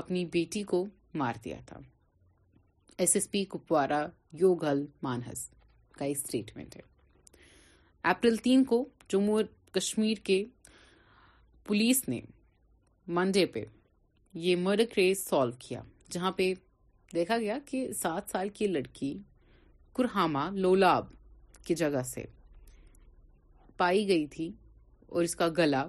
اپنی 0.03 0.23
بیٹی 0.31 0.63
کو 0.73 0.85
مار 1.21 1.33
دیا 1.45 1.57
تھا 1.65 1.79
S 3.03 3.15
S 3.15 3.29
P 3.31 3.43
Kupwara 3.49 4.05
Yougal 4.39 4.83
Manhas 5.03 5.39
کا 5.97 6.05
ایک 6.05 6.17
اسٹیٹمنٹ 6.17 6.75
ہے 6.75 6.81
اپریل 8.11 8.35
تین 8.43 8.63
کو 8.65 8.77
جموں 9.11 9.41
کشمیر 9.73 10.17
کے 10.25 10.43
پولیس 11.67 12.01
نے 12.09 12.19
منڈے 13.17 13.45
پہ 13.55 13.63
یہ 14.43 14.55
مرڈر 14.59 14.83
کیس 14.93 15.23
سالو 15.29 15.51
کیا 15.67 15.79
جہاں 16.11 16.31
پہ 16.37 16.51
دیکھا 17.13 17.37
گیا 17.37 17.57
کہ 17.69 17.85
سات 18.01 18.29
سال 18.31 18.49
کی 18.59 18.67
لڑکی 18.67 19.13
کرہاما 19.97 20.49
لولاب 20.55 21.09
کی 21.67 21.75
جگہ 21.83 22.01
سے 22.13 22.25
پائی 23.77 24.07
گئی 24.07 24.25
تھی 24.35 24.49
اور 25.09 25.23
اس 25.23 25.35
کا 25.35 25.47
گلا 25.57 25.85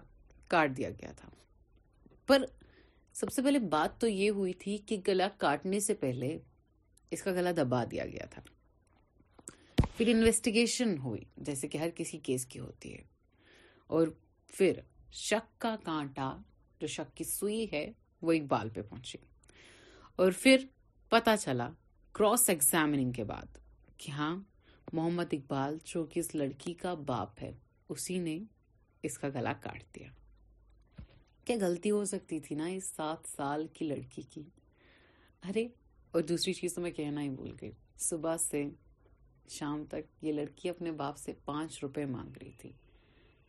کاٹ 0.55 0.77
دیا 0.77 0.91
گیا 1.01 1.13
تھا 1.21 1.29
پر 2.27 2.45
سب 3.21 3.33
سے 3.33 3.43
پہلے 3.43 3.59
بات 3.79 4.01
تو 4.01 4.09
یہ 4.09 4.31
ہوئی 4.41 4.53
تھی 4.59 4.77
کہ 4.87 4.99
گلا 5.09 5.29
کاٹنے 5.39 5.81
سے 5.91 5.95
پہلے 6.05 6.37
اس 7.13 7.23
کا 7.23 7.33
گلا 7.33 7.51
دبا 7.57 7.83
دیا 7.91 8.05
گیا 8.07 8.25
تھا 8.31 8.43
پھر 9.97 10.09
انویسٹیگیشن 10.15 10.97
ہوئی 11.03 11.23
جیسے 11.47 11.69
کہ 11.69 11.79
ہر 11.79 11.91
کسی 11.97 12.19
کیس 12.29 12.47
کی 12.47 12.59
ہوتی 12.61 12.95
ہے 12.95 13.03
اور 13.97 14.09
پھر 14.57 14.81
شک 15.19 15.61
کا 15.61 15.75
کانٹا 15.85 16.33
جو 16.81 16.87
شک 16.97 17.17
کی 17.17 17.25
سوئی 17.25 17.67
ہے 17.73 17.91
وہ 18.23 18.33
اقبال 18.33 18.69
پہ 18.75 18.83
پہنچی 18.89 19.19
اور 20.23 20.33
پھر 20.41 20.65
چلا 21.43 21.69
کے 23.17 23.25
بعد 23.25 23.59
کہ 23.97 24.11
ہاں 24.11 24.35
محمد 24.93 25.33
اقبال 25.35 25.77
جو 25.85 26.05
کہ 26.13 26.21
اس 26.21 26.35
لڑکی 26.35 26.73
کا 26.83 26.95
باپ 27.07 27.43
ہے 27.43 27.53
اسی 27.95 28.19
نے 28.19 28.39
اس 29.09 29.19
کا 29.19 29.29
گلا 29.35 29.53
کاٹ 29.63 29.85
دیا 29.95 30.09
کیا 31.45 31.57
گلتی 31.63 31.91
ہو 31.91 32.05
سکتی 32.13 32.41
تھی 32.47 32.57
نا 32.57 32.67
اس 32.77 32.91
سات 32.97 33.29
سال 33.37 33.67
کی 33.75 33.85
لڑکی 33.89 34.23
کی 34.31 34.43
ارے 35.49 35.67
اور 36.17 36.23
دوسری 36.25 36.53
چیز 36.55 36.75
تو 36.75 36.81
میں 36.81 36.91
کہنا 36.97 37.23
ہی 37.23 37.29
بھول 37.31 37.55
گئی 37.61 37.71
صبح 38.01 38.37
سے 38.41 38.63
شام 39.51 39.85
تک 39.89 40.25
یہ 40.25 40.33
لڑکی 40.33 40.69
اپنے 40.69 40.93
باپ 41.01 41.17
سے 41.19 41.33
پانچ 41.45 41.79
روپے 41.83 42.05
مانگ 42.13 42.37
رہی 42.43 42.51
تھی 42.59 42.71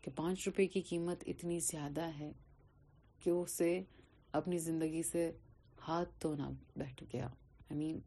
کہ 0.04 0.12
پانچ 0.16 0.48
روپے 0.48 0.66
کی 0.74 0.82
قیمت 0.90 1.24
اتنی 1.34 1.60
زیادہ 1.68 2.08
ہے 2.20 2.30
کہ 3.24 3.30
اسے 3.30 3.70
اپنی 4.40 4.58
زندگی 4.66 5.04
سے 5.12 5.30
ہاتھ 5.88 6.10
دھونا 6.24 6.50
بیٹھ 6.78 7.04
گیا 7.14 7.28
آئی 7.70 7.78
مین 7.80 8.00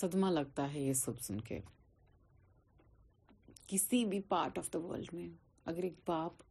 صدمہ 0.00 0.26
لگتا 0.32 0.72
ہے 0.74 0.80
یہ 0.80 0.92
سب 1.02 1.20
سن 1.26 1.40
کے 1.50 1.58
کسی 3.68 4.04
بھی 4.14 4.20
پارٹ 4.28 4.58
آف 4.58 4.72
دا 4.74 4.78
ورلڈ 4.84 5.14
میں 5.14 5.28
اگر 5.72 5.82
ایک 5.88 5.98
باپ 6.08 6.42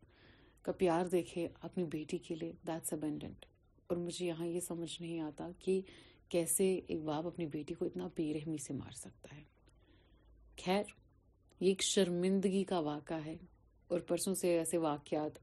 کا 0.65 0.71
پیار 0.83 1.05
دیکھے 1.11 1.47
اپنی 1.69 1.83
بیٹی 1.97 2.17
کے 2.27 2.35
لیے 2.41 2.51
دیٹس 2.67 2.93
ابینڈنٹ 2.93 3.45
اور 3.87 3.97
مجھے 4.05 4.25
یہاں 4.25 4.47
یہ 4.47 4.59
سمجھ 4.67 4.95
نہیں 5.01 5.19
آتا 5.31 5.49
کہ 5.59 5.81
کیسے 6.29 6.65
ایک 6.87 7.01
باپ 7.03 7.27
اپنی 7.27 7.45
بیٹی 7.53 7.73
کو 7.73 7.85
اتنا 7.85 8.07
بے 8.15 8.31
رحمی 8.33 8.57
سے 8.65 8.73
مار 8.73 8.91
سکتا 8.95 9.35
ہے 9.35 9.41
خیر 10.63 10.91
یہ 11.59 11.67
ایک 11.67 11.81
شرمندگی 11.83 12.63
کا 12.69 12.79
واقعہ 12.87 13.19
ہے 13.25 13.35
اور 13.91 13.99
پرسوں 14.07 14.33
سے 14.41 14.57
ایسے 14.57 14.77
واقعات 14.83 15.37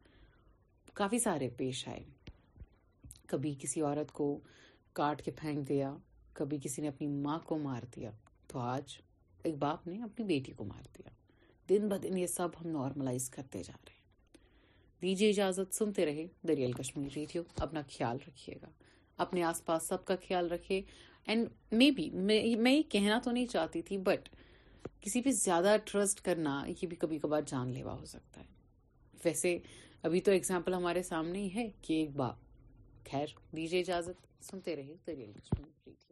کافی 1.00 1.18
سارے 1.18 1.48
پیش 1.56 1.86
آئے 1.88 2.02
کبھی 3.30 3.54
کسی 3.62 3.80
عورت 3.80 4.12
کو 4.20 4.28
کاٹ 5.00 5.22
کے 5.24 5.30
پھینک 5.40 5.68
دیا 5.68 5.92
کبھی 6.38 6.58
کسی 6.62 6.82
نے 6.82 6.88
اپنی 6.88 7.06
ماں 7.26 7.38
کو 7.44 7.58
مار 7.58 7.82
دیا 7.96 8.10
تو 8.48 8.58
آج 8.58 8.96
ایک 9.44 9.54
باپ 9.66 9.86
نے 9.86 10.02
اپنی 10.02 10.24
بیٹی 10.26 10.52
کو 10.56 10.64
مار 10.64 10.86
دیا 10.98 11.10
دن 11.68 11.88
ب 11.88 12.02
دن 12.02 12.18
یہ 12.18 12.26
سب 12.36 12.60
ہم 12.64 12.68
نارملائز 12.70 13.28
کرتے 13.36 13.62
جا 13.62 13.72
رہے 13.86 13.94
ہیں 13.94 14.44
دیجیے 15.02 15.28
اجازت 15.30 15.74
سنتے 15.76 16.06
رہے 16.06 16.26
دریال 16.48 16.72
کشمیر 16.80 17.08
ریڈیو 17.16 17.42
اپنا 17.66 17.80
خیال 17.96 18.16
رکھیے 18.28 18.54
گا 18.62 18.68
اپنے 19.24 19.42
آس 19.42 19.64
پاس 19.64 19.86
سب 19.88 20.04
کا 20.06 20.14
خیال 20.28 20.50
رکھے 20.52 20.80
اینڈ 21.26 21.48
مے 21.74 21.90
بی 21.96 22.08
میں 22.14 22.40
یہ 22.72 22.82
کہنا 22.90 23.18
تو 23.24 23.30
نہیں 23.30 23.46
چاہتی 23.52 23.82
تھی 23.82 23.96
بٹ 24.08 24.28
کسی 25.02 25.22
پہ 25.22 25.30
زیادہ 25.30 25.76
ٹرسٹ 25.84 26.20
کرنا 26.24 26.62
یہ 26.68 26.86
بھی 26.88 26.96
کبھی 26.96 27.18
کبھار 27.22 27.42
جان 27.46 27.68
لیوا 27.72 27.92
ہو 28.00 28.04
سکتا 28.06 28.40
ہے 28.40 28.46
ویسے 29.24 29.58
ابھی 30.08 30.20
تو 30.20 30.32
اگزامپل 30.32 30.74
ہمارے 30.74 31.02
سامنے 31.02 31.38
ہی 31.42 31.48
ہے 31.54 31.66
کہ 31.82 31.94
ایک 32.00 32.16
باپ 32.16 33.10
خیر 33.10 33.34
دیجیے 33.56 33.80
اجازت 33.80 34.26
سنتے 34.50 34.76
رہیے 34.76 36.05